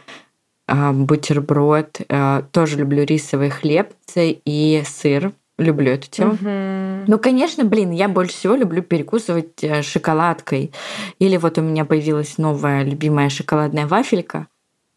э, 0.69 0.93
бутерброд. 0.93 2.01
Э, 2.09 2.43
тоже 2.53 2.79
люблю 2.79 3.05
рисовые 3.05 3.51
хлебцы 3.51 4.39
и 4.45 4.83
сыр. 4.87 5.33
Люблю 5.59 5.93
эту 5.93 6.11
тему. 6.11 6.33
Мгм. 6.33 7.05
Ну, 7.07 7.19
конечно, 7.19 7.65
блин, 7.65 7.91
я 7.91 8.09
больше 8.11 8.35
всего 8.35 8.55
люблю 8.55 8.83
перекусывать 8.83 9.65
э, 9.65 9.81
шоколадкой. 9.81 10.73
Или 11.19 11.39
вот 11.39 11.57
у 11.57 11.63
меня 11.63 11.87
появилась 11.87 12.37
новая 12.37 12.83
любимая 12.85 13.31
шоколадная 13.31 13.87
вафелька. 13.87 14.49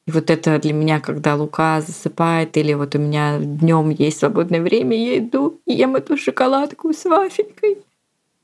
И 0.05 0.11
вот 0.11 0.29
это 0.29 0.59
для 0.59 0.73
меня, 0.73 0.99
когда 0.99 1.35
Лука 1.35 1.81
засыпает, 1.81 2.57
или 2.57 2.73
вот 2.73 2.95
у 2.95 2.99
меня 2.99 3.37
днем 3.39 3.91
есть 3.91 4.19
свободное 4.19 4.59
время, 4.59 4.97
я 4.97 5.19
иду 5.19 5.61
и 5.65 5.73
ем 5.73 5.95
эту 5.95 6.17
шоколадку 6.17 6.91
с 6.91 7.05
вафелькой. 7.05 7.77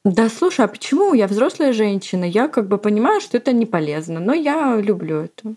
Да, 0.05 0.29
слушай, 0.29 0.63
а 0.63 0.67
почему 0.67 1.15
я 1.15 1.25
взрослая 1.25 1.73
женщина? 1.73 2.25
Я 2.25 2.47
как 2.47 2.67
бы 2.67 2.77
понимаю, 2.77 3.21
что 3.21 3.37
это 3.37 3.51
не 3.51 3.65
полезно, 3.65 4.19
но 4.19 4.35
я 4.35 4.77
люблю 4.77 5.21
это. 5.21 5.55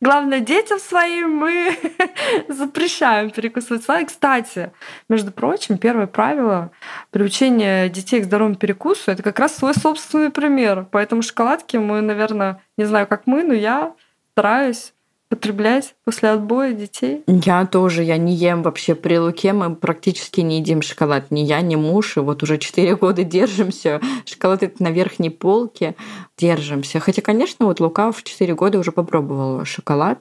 Главное, 0.00 0.40
детям 0.40 0.78
своим 0.78 1.36
мы 1.36 1.76
запрещаем 2.48 3.30
перекусывать 3.30 3.84
сладкое. 3.84 4.06
Кстати, 4.06 4.72
между 5.10 5.32
прочим, 5.32 5.76
первое 5.76 6.06
правило 6.06 6.70
приучения 7.10 7.90
детей 7.90 8.22
к 8.22 8.24
здоровому 8.24 8.54
перекусу 8.54 9.10
это 9.10 9.22
как 9.22 9.38
раз 9.38 9.54
свой 9.54 9.74
собственный 9.74 10.30
пример. 10.30 10.86
Поэтому 10.90 11.20
шоколадки 11.20 11.76
мы, 11.76 12.00
наверное, 12.00 12.62
не 12.78 12.86
знаю, 12.86 13.06
как 13.06 13.26
мы, 13.26 13.42
но 13.44 13.52
я 13.52 13.94
стараюсь 14.32 14.93
потреблять 15.34 15.94
после 16.04 16.30
отбоя 16.30 16.72
детей. 16.72 17.24
Я 17.26 17.66
тоже, 17.66 18.04
я 18.04 18.16
не 18.16 18.34
ем 18.34 18.62
вообще 18.62 18.94
при 18.94 19.18
Луке, 19.18 19.52
мы 19.52 19.74
практически 19.74 20.40
не 20.40 20.58
едим 20.58 20.80
шоколад. 20.80 21.30
Ни 21.30 21.40
я, 21.40 21.60
ни 21.60 21.74
муж, 21.74 22.16
и 22.16 22.20
вот 22.20 22.42
уже 22.42 22.58
4 22.58 22.96
года 23.00 23.24
держимся. 23.24 24.00
Шоколад 24.26 24.62
это 24.62 24.82
на 24.82 24.90
верхней 24.90 25.30
полке, 25.30 25.96
держимся. 26.38 27.00
Хотя, 27.00 27.20
конечно, 27.20 27.66
вот 27.66 27.80
Лука 27.80 28.12
в 28.12 28.22
4 28.22 28.54
года 28.54 28.78
уже 28.78 28.92
попробовал 28.92 29.64
шоколад, 29.64 30.20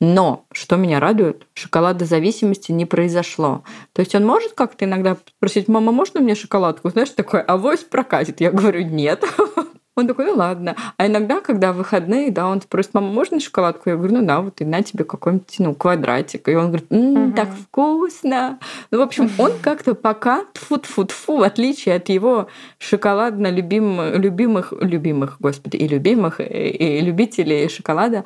но, 0.00 0.46
что 0.52 0.76
меня 0.76 1.00
радует, 1.00 1.46
шоколадозависимости 1.54 2.70
не 2.72 2.86
произошло. 2.86 3.64
То 3.92 4.00
есть 4.00 4.14
он 4.14 4.24
может 4.24 4.52
как-то 4.52 4.84
иногда 4.84 5.16
спросить, 5.36 5.66
мама, 5.66 5.90
можно 5.92 6.20
мне 6.20 6.34
шоколадку? 6.34 6.90
Знаешь, 6.90 7.10
такой, 7.10 7.40
авось 7.40 7.80
прокатит. 7.80 8.40
Я 8.40 8.52
говорю, 8.52 8.82
нет. 8.84 9.24
Он 9.94 10.06
такой, 10.06 10.26
ну 10.26 10.34
ладно. 10.34 10.74
А 10.96 11.06
иногда, 11.06 11.40
когда 11.42 11.74
выходные, 11.74 12.30
да, 12.30 12.48
он 12.48 12.62
спросит, 12.62 12.94
мама, 12.94 13.08
можно 13.08 13.40
шоколадку? 13.40 13.90
Я 13.90 13.96
говорю, 13.96 14.20
ну 14.20 14.26
да, 14.26 14.40
вот 14.40 14.60
и 14.62 14.64
на 14.64 14.82
тебе 14.82 15.04
какой-нибудь, 15.04 15.54
ну, 15.58 15.74
квадратик. 15.74 16.48
И 16.48 16.54
он 16.54 16.68
говорит, 16.68 16.86
«М, 16.90 17.12
Мгм. 17.12 17.32
так 17.34 17.48
вкусно. 17.50 18.58
Ну, 18.90 18.98
в 18.98 19.02
общем, 19.02 19.30
он 19.36 19.52
как-то 19.62 19.94
пока, 19.94 20.44
тфу 20.54 20.78
тфу 20.78 21.04
тфу 21.04 21.36
в 21.36 21.42
отличие 21.42 21.96
от 21.96 22.08
его 22.08 22.46
шоколадно 22.78 23.50
любим, 23.50 24.00
любимых, 24.14 24.72
любимых, 24.80 25.36
господи, 25.40 25.76
и 25.76 25.86
любимых, 25.86 26.40
и, 26.40 26.44
и 26.44 27.00
любителей 27.02 27.68
шоколада, 27.68 28.24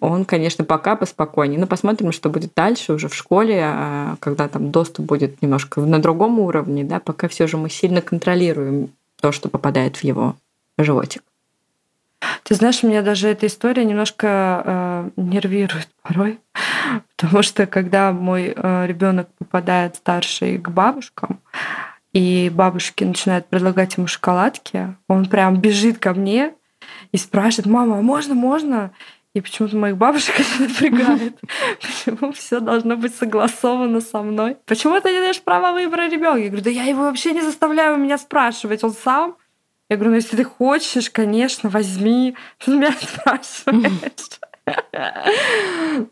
он, 0.00 0.24
конечно, 0.24 0.64
пока 0.64 0.96
поспокойнее. 0.96 1.60
Но 1.60 1.66
посмотрим, 1.68 2.10
что 2.10 2.30
будет 2.30 2.52
дальше 2.54 2.92
уже 2.92 3.08
в 3.08 3.14
школе, 3.14 3.62
а, 3.64 4.16
когда 4.18 4.48
там 4.48 4.72
доступ 4.72 5.06
будет 5.06 5.40
немножко 5.40 5.80
на 5.80 6.00
другом 6.00 6.40
уровне, 6.40 6.82
да, 6.82 6.98
пока 6.98 7.28
все 7.28 7.46
же 7.46 7.56
мы 7.56 7.70
сильно 7.70 8.02
контролируем 8.02 8.90
то, 9.20 9.30
что 9.30 9.48
попадает 9.48 9.96
в 9.96 10.04
его 10.04 10.34
животик. 10.78 11.22
Ты 12.44 12.54
знаешь, 12.54 12.82
меня 12.82 13.02
даже 13.02 13.28
эта 13.28 13.46
история 13.46 13.84
немножко 13.84 14.62
э, 14.64 15.10
нервирует 15.16 15.88
порой, 16.02 16.40
потому 17.16 17.42
что 17.42 17.66
когда 17.66 18.12
мой 18.12 18.48
ребенок 18.48 19.28
попадает 19.38 19.96
старший 19.96 20.58
к 20.58 20.68
бабушкам, 20.68 21.40
и 22.16 22.48
бабушки 22.48 23.04
начинают 23.04 23.46
предлагать 23.46 23.98
ему 23.98 24.06
шоколадки, 24.06 24.96
он 25.06 25.26
прям 25.26 25.60
бежит 25.60 25.98
ко 25.98 26.14
мне 26.14 26.54
и 27.12 27.18
спрашивает, 27.18 27.66
мама, 27.66 27.98
а 27.98 28.00
можно, 28.00 28.34
можно? 28.34 28.92
И 29.34 29.42
почему-то 29.42 29.76
моих 29.76 29.98
бабушек 29.98 30.34
это 30.40 30.62
напрягает. 30.62 31.38
Почему 31.82 32.32
все 32.32 32.60
должно 32.60 32.96
быть 32.96 33.14
согласовано 33.14 34.00
со 34.00 34.22
мной? 34.22 34.56
Почему 34.64 34.98
ты 34.98 35.12
не 35.12 35.18
даешь 35.18 35.42
права 35.42 35.72
выбора 35.72 36.08
ребенка? 36.08 36.38
Я 36.38 36.46
говорю, 36.46 36.64
да 36.64 36.70
я 36.70 36.84
его 36.84 37.02
вообще 37.02 37.32
не 37.32 37.42
заставляю 37.42 37.98
меня 37.98 38.16
спрашивать, 38.16 38.82
он 38.82 38.92
сам. 38.92 39.36
Я 39.88 39.96
говорю, 39.96 40.10
ну 40.10 40.16
если 40.16 40.36
ты 40.36 40.44
хочешь, 40.44 41.10
конечно, 41.10 41.70
возьми. 41.70 42.36
Что 42.58 42.72
ты 42.72 42.78
меня 42.78 42.92
спрашиваешь? 42.92 44.40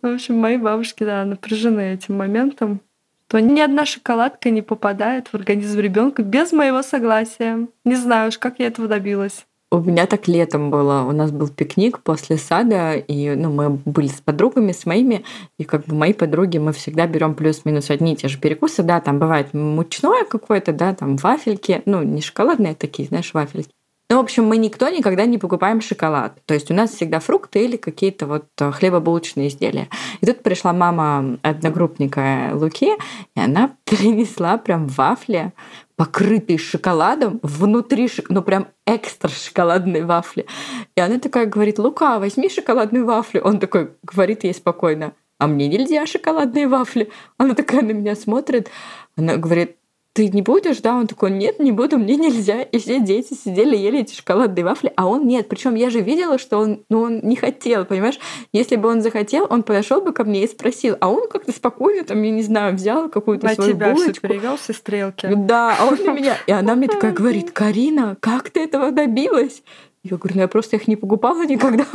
В 0.03 0.07
общем, 0.07 0.39
мои 0.39 0.57
бабушки, 0.57 1.03
да, 1.03 1.25
напряжены 1.25 1.95
этим 1.95 2.17
моментом, 2.17 2.81
то 3.27 3.41
ни 3.41 3.59
одна 3.59 3.85
шоколадка 3.85 4.51
не 4.51 4.63
попадает 4.63 5.29
в 5.29 5.35
организм 5.35 5.81
ребенка 5.81 6.23
без 6.23 6.53
моего 6.53 6.83
согласия. 6.83 7.67
Не 7.85 7.97
знаю 7.97 8.29
уж, 8.29 8.39
как 8.39 8.61
я 8.61 8.69
этого 8.69 8.87
добилась. 8.87 9.45
У 9.75 9.81
меня 9.81 10.07
так 10.07 10.29
летом 10.29 10.71
было. 10.71 11.03
У 11.03 11.11
нас 11.11 11.33
был 11.33 11.49
пикник 11.49 11.99
после 11.99 12.37
сада, 12.37 12.95
и 12.95 13.35
ну, 13.35 13.51
мы 13.51 13.71
были 13.71 14.07
с 14.07 14.21
подругами, 14.21 14.71
с 14.71 14.87
моими, 14.87 15.25
и 15.59 15.65
как 15.65 15.87
бы 15.87 15.97
мои 15.97 16.13
подруги, 16.13 16.59
мы 16.59 16.73
всегда 16.73 17.09
берем 17.09 17.35
плюс-минус 17.35 17.91
одни 17.91 18.13
и 18.13 18.17
те 18.17 18.29
же 18.29 18.39
перекусы. 18.39 18.85
Да, 18.85 19.01
там 19.01 19.19
бывает 19.19 19.53
мучное 19.53 20.25
какое-то, 20.27 20.73
да, 20.73 20.95
там 20.95 21.17
вафельки, 21.17 21.83
ну, 21.87 22.05
не 22.05 22.21
шоколадные 22.21 22.75
а 22.75 22.77
такие, 22.77 23.09
знаешь, 23.09 23.35
вафельки. 23.35 23.73
Ну, 24.15 24.21
в 24.21 24.23
общем, 24.23 24.45
мы 24.45 24.59
никто 24.59 24.89
никогда 24.91 25.27
не 25.27 25.39
покупаем 25.39 25.81
шоколад. 25.81 26.41
То 26.47 26.55
есть 26.55 26.71
у 26.71 26.75
нас 26.75 26.93
всегда 26.93 27.19
фрукты 27.19 27.65
или 27.65 27.77
какие-то 27.77 28.29
вот 28.29 28.47
э, 28.61 28.71
хлебобулочные 28.71 29.49
изделия. 29.49 29.89
И 30.21 30.27
тут 30.27 30.45
пришла 30.45 30.73
мама 30.73 31.37
одногруппника 31.43 32.53
Луки, 32.53 32.93
и 33.35 33.41
она 33.41 33.75
принесла 33.85 34.57
прям 34.57 34.87
вафли, 34.87 35.53
покрытые 35.97 36.59
шоколадом, 36.59 37.41
внутри, 37.43 38.07
шок- 38.07 38.27
ну 38.29 38.41
прям 38.43 38.69
экстра 38.87 39.31
шоколадные 39.31 40.05
вафли. 40.05 40.47
И 40.95 41.01
она 41.01 41.19
такая 41.19 41.47
говорит, 41.47 41.81
Лука, 41.81 42.21
возьми 42.21 42.49
шоколадную 42.49 43.07
вафлю. 43.07 43.43
Он 43.43 43.59
такой 43.59 43.91
говорит 44.05 44.45
ей 44.45 44.55
спокойно, 44.55 45.15
а 45.41 45.49
мне 45.49 45.67
нельзя 45.67 46.07
шоколадные 46.07 46.69
вафли. 46.69 47.11
Она 47.37 47.55
такая 47.55 47.83
на 47.83 47.91
меня 47.91 48.15
смотрит, 48.15 48.71
она 49.17 49.39
говорит, 49.39 49.77
ты 50.15 50.29
не 50.29 50.43
будешь, 50.43 50.79
да? 50.79 50.95
Он 50.95 51.09
такой, 51.09 51.33
нет, 51.33 51.59
не 51.59 51.73
буду, 51.73 51.99
мне 51.99 52.15
нельзя. 52.15 52.63
И 52.63 52.79
все 52.79 53.01
дети 53.01 53.35
сидели, 53.35 53.77
ели 53.77 54.01
эти 54.01 54.15
шоколадные 54.15 54.65
вафли, 54.65 54.93
а 54.95 55.07
он 55.07 55.27
нет. 55.27 55.49
Причем 55.49 55.75
я 55.75 55.91
же 55.91 56.01
видела, 56.01 56.39
что 56.39 56.59
он, 56.59 56.85
ну, 56.89 57.03
он 57.03 57.19
не 57.25 57.35
хотел, 57.35 57.85
понимаешь? 57.85 58.21
Если 58.53 58.77
бы 58.77 58.89
он 58.89 59.03
захотел, 59.03 59.45
он 59.51 59.65
подошел 59.65 60.01
бы 60.01 60.13
ко 60.13 60.23
мне 60.23 60.45
и 60.45 60.47
спросил, 60.47 60.97
а 61.01 61.11
он 61.11 61.29
как-то 61.29 61.51
спокойно, 61.51 62.05
там, 62.05 62.23
я 62.23 62.31
не 62.31 62.43
знаю, 62.43 62.77
взял 62.77 63.09
какую-то 63.09 63.49
свою 63.55 63.73
тебя 63.73 63.93
булочку. 63.93 64.29
перевел 64.29 64.57
все 64.57 64.73
стрелки. 64.73 65.29
Да, 65.35 65.77
а 65.81 65.87
он 65.87 65.99
на 66.05 66.13
меня... 66.13 66.37
И 66.47 66.53
она 66.53 66.77
мне 66.77 66.87
такая 66.87 67.13
говорит, 67.13 67.51
Карина, 67.51 68.17
как 68.21 68.51
ты 68.51 68.61
этого 68.61 68.93
добилась? 68.93 69.65
Я 70.05 70.17
говорю, 70.17 70.37
ну 70.37 70.43
я 70.43 70.49
просто 70.49 70.77
их 70.77 70.87
не 70.87 70.95
покупала 70.95 71.45
никогда. 71.45 71.87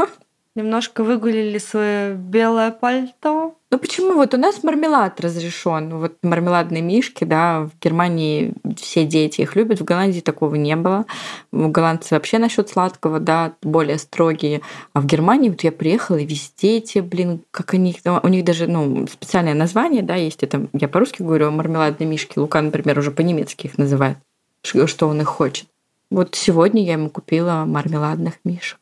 Немножко 0.55 1.03
выгулили 1.03 1.59
свое 1.59 2.15
белое 2.15 2.71
пальто. 2.71 3.55
Ну 3.71 3.77
почему? 3.77 4.15
Вот 4.15 4.33
у 4.33 4.37
нас 4.37 4.63
мармелад 4.63 5.21
разрешен. 5.21 5.95
Вот 5.95 6.17
мармеладные 6.23 6.81
мишки, 6.81 7.23
да, 7.23 7.61
в 7.61 7.79
Германии 7.79 8.53
все 8.75 9.05
дети 9.05 9.41
их 9.41 9.55
любят, 9.55 9.79
в 9.79 9.83
Голландии 9.83 10.21
такого 10.21 10.55
не 10.55 10.75
было. 10.75 11.05
Голландцы 11.51 12.15
вообще 12.15 12.39
насчет 12.39 12.67
сладкого, 12.67 13.19
да, 13.19 13.53
более 13.61 13.99
строгие. 13.99 14.61
А 14.93 15.01
в 15.01 15.05
Германии 15.05 15.49
вот 15.49 15.61
я 15.61 15.71
приехала, 15.71 16.17
и 16.17 16.25
везде 16.25 16.77
эти, 16.77 16.97
блин, 16.97 17.41
как 17.51 17.75
они, 17.75 17.95
у 18.03 18.27
них 18.27 18.43
даже, 18.43 18.65
ну, 18.65 19.05
специальное 19.07 19.53
название, 19.53 20.01
да, 20.01 20.15
есть 20.15 20.41
это, 20.41 20.67
я 20.73 20.87
по-русски 20.87 21.21
говорю, 21.21 21.51
мармеладные 21.51 22.09
мишки. 22.09 22.39
Лука, 22.39 22.59
например, 22.61 22.97
уже 22.97 23.11
по-немецки 23.11 23.67
их 23.67 23.77
называет, 23.77 24.17
что 24.63 25.07
он 25.07 25.21
их 25.21 25.27
хочет. 25.27 25.67
Вот 26.09 26.33
сегодня 26.33 26.83
я 26.83 26.93
ему 26.93 27.11
купила 27.11 27.65
мармеладных 27.67 28.39
мишек. 28.43 28.79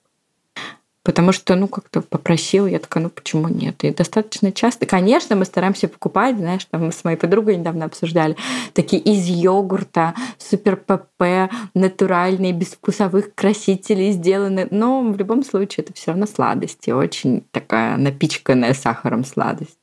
Потому 1.07 1.31
что, 1.31 1.55
ну, 1.55 1.69
как-то 1.69 2.01
попросил, 2.01 2.67
я 2.67 2.79
такая, 2.79 3.01
ну, 3.01 3.09
почему 3.09 3.47
нет? 3.47 3.81
И 3.85 3.91
достаточно 3.91 4.51
часто, 4.51 4.85
конечно, 4.85 5.37
мы 5.37 5.45
стараемся 5.45 5.87
покупать, 5.87 6.35
знаешь, 6.35 6.65
там 6.65 6.87
мы 6.87 6.91
с 6.91 7.01
моей 7.05 7.15
подругой 7.15 7.55
недавно 7.55 7.85
обсуждали, 7.85 8.35
такие 8.73 9.01
из 9.01 9.25
йогурта, 9.25 10.15
супер 10.37 10.75
ПП, 10.75 11.49
натуральные, 11.73 12.51
без 12.51 12.73
вкусовых 12.73 13.33
красителей 13.35 14.11
сделаны. 14.11 14.67
Но 14.69 15.01
в 15.01 15.15
любом 15.15 15.45
случае 15.45 15.85
это 15.85 15.93
все 15.93 16.11
равно 16.11 16.25
сладость, 16.25 16.85
и 16.89 16.91
очень 16.91 17.45
такая 17.51 17.95
напичканная 17.95 18.73
сахаром 18.73 19.23
сладость. 19.23 19.79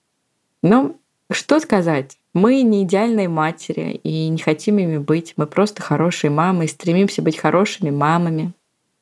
Ну, 0.61 1.01
что 1.33 1.59
сказать? 1.59 2.19
Мы 2.35 2.61
не 2.61 2.83
идеальные 2.83 3.31
матери 3.31 3.99
и 4.03 4.29
не 4.29 4.37
хотим 4.37 4.77
ими 4.77 4.99
быть. 4.99 5.33
Мы 5.39 5.47
просто 5.47 5.81
хорошие 5.81 6.31
мамы 6.31 6.67
и 6.67 6.69
стремимся 6.69 7.23
быть 7.23 7.39
хорошими 7.39 7.89
мамами. 7.89 8.53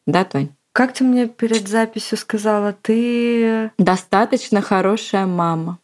Да, 0.07 0.23
Тонь? 0.23 0.51
Как 0.73 0.95
ты 0.95 1.05
мне 1.05 1.29
перед 1.29 1.69
записью 1.69 2.17
сказала, 2.17 2.73
ты... 2.73 3.71
Достаточно 3.79 4.63
хорошая 4.63 5.27
мама. 5.27 5.79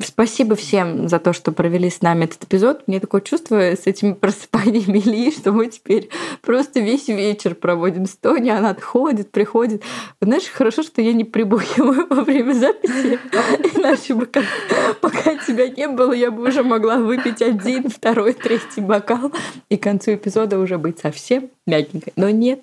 Спасибо 0.00 0.54
всем 0.54 1.08
за 1.08 1.18
то, 1.18 1.32
что 1.32 1.50
провели 1.50 1.90
с 1.90 2.02
нами 2.02 2.24
этот 2.24 2.44
эпизод. 2.44 2.84
Мне 2.86 3.00
такое 3.00 3.20
чувство 3.20 3.56
с 3.56 3.84
этими 3.86 4.12
просыпаниями 4.12 4.98
Ильи, 4.98 5.32
что 5.32 5.50
мы 5.50 5.66
теперь 5.66 6.08
просто 6.40 6.78
весь 6.78 7.08
вечер 7.08 7.56
проводим 7.56 8.06
с 8.06 8.14
Тони, 8.14 8.48
она 8.48 8.70
отходит, 8.70 9.32
приходит. 9.32 9.82
Знаешь, 10.20 10.46
хорошо, 10.46 10.84
что 10.84 11.02
я 11.02 11.12
не 11.12 11.24
прибухиваю 11.24 12.06
во 12.10 12.22
время 12.22 12.52
записи, 12.52 13.18
иначе 13.76 14.14
бы 14.14 14.28
пока 15.00 15.34
тебя 15.34 15.68
не 15.68 15.88
было, 15.88 16.12
я 16.12 16.30
бы 16.30 16.46
уже 16.46 16.62
могла 16.62 16.98
выпить 16.98 17.42
один, 17.42 17.90
второй, 17.90 18.34
третий 18.34 18.80
бокал 18.80 19.32
и 19.68 19.76
к 19.76 19.82
концу 19.82 20.14
эпизода 20.14 20.60
уже 20.60 20.78
быть 20.78 21.00
совсем 21.00 21.50
мягенькой. 21.66 22.12
Но 22.14 22.30
нет, 22.30 22.60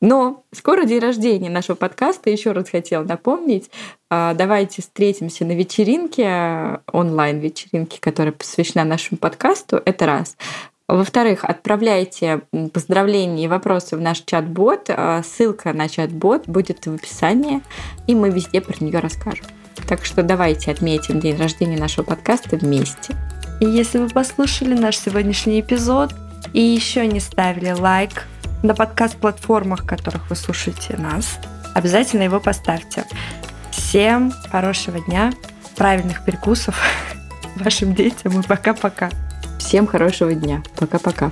но 0.00 0.44
скоро 0.52 0.84
день 0.84 1.00
рождения 1.00 1.50
нашего 1.50 1.76
подкаста. 1.76 2.30
Еще 2.30 2.52
раз 2.52 2.70
хотела 2.70 3.04
напомнить. 3.04 3.70
А, 4.08 4.34
давайте 4.34 4.82
встретимся 4.82 5.44
на 5.44 5.52
вечеринке, 5.52 6.80
онлайн-вечеринке, 6.92 7.98
которая 8.00 8.32
посвящена 8.32 8.84
нашему 8.84 9.18
подкасту. 9.18 9.80
Это 9.84 10.06
раз. 10.06 10.36
Во-вторых, 10.88 11.44
отправляйте 11.44 12.40
поздравления 12.72 13.44
и 13.44 13.48
вопросы 13.48 13.96
в 13.96 14.00
наш 14.00 14.22
чат-бот. 14.22 14.86
А, 14.88 15.22
ссылка 15.22 15.72
на 15.72 15.88
чат-бот 15.88 16.48
будет 16.48 16.86
в 16.86 16.94
описании, 16.94 17.60
и 18.06 18.14
мы 18.14 18.30
везде 18.30 18.60
про 18.60 18.74
нее 18.82 18.98
расскажем. 18.98 19.46
Так 19.86 20.04
что 20.04 20.22
давайте 20.22 20.70
отметим 20.70 21.20
день 21.20 21.36
рождения 21.36 21.78
нашего 21.78 22.04
подкаста 22.04 22.56
вместе. 22.56 23.14
И 23.60 23.66
если 23.66 23.98
вы 23.98 24.08
послушали 24.08 24.74
наш 24.74 24.98
сегодняшний 24.98 25.60
эпизод 25.60 26.12
и 26.54 26.60
еще 26.60 27.06
не 27.06 27.20
ставили 27.20 27.70
лайк, 27.70 28.26
на 28.62 28.74
подкаст-платформах, 28.74 29.86
которых 29.86 30.28
вы 30.30 30.36
слушаете 30.36 30.96
нас. 30.96 31.38
Обязательно 31.74 32.22
его 32.22 32.40
поставьте. 32.40 33.04
Всем 33.70 34.32
хорошего 34.50 35.00
дня, 35.00 35.32
правильных 35.76 36.24
перекусов 36.24 36.80
вашим 37.56 37.94
детям 37.94 38.40
и 38.40 38.42
пока-пока. 38.42 39.10
Всем 39.58 39.86
хорошего 39.86 40.34
дня. 40.34 40.62
Пока-пока. 40.76 41.30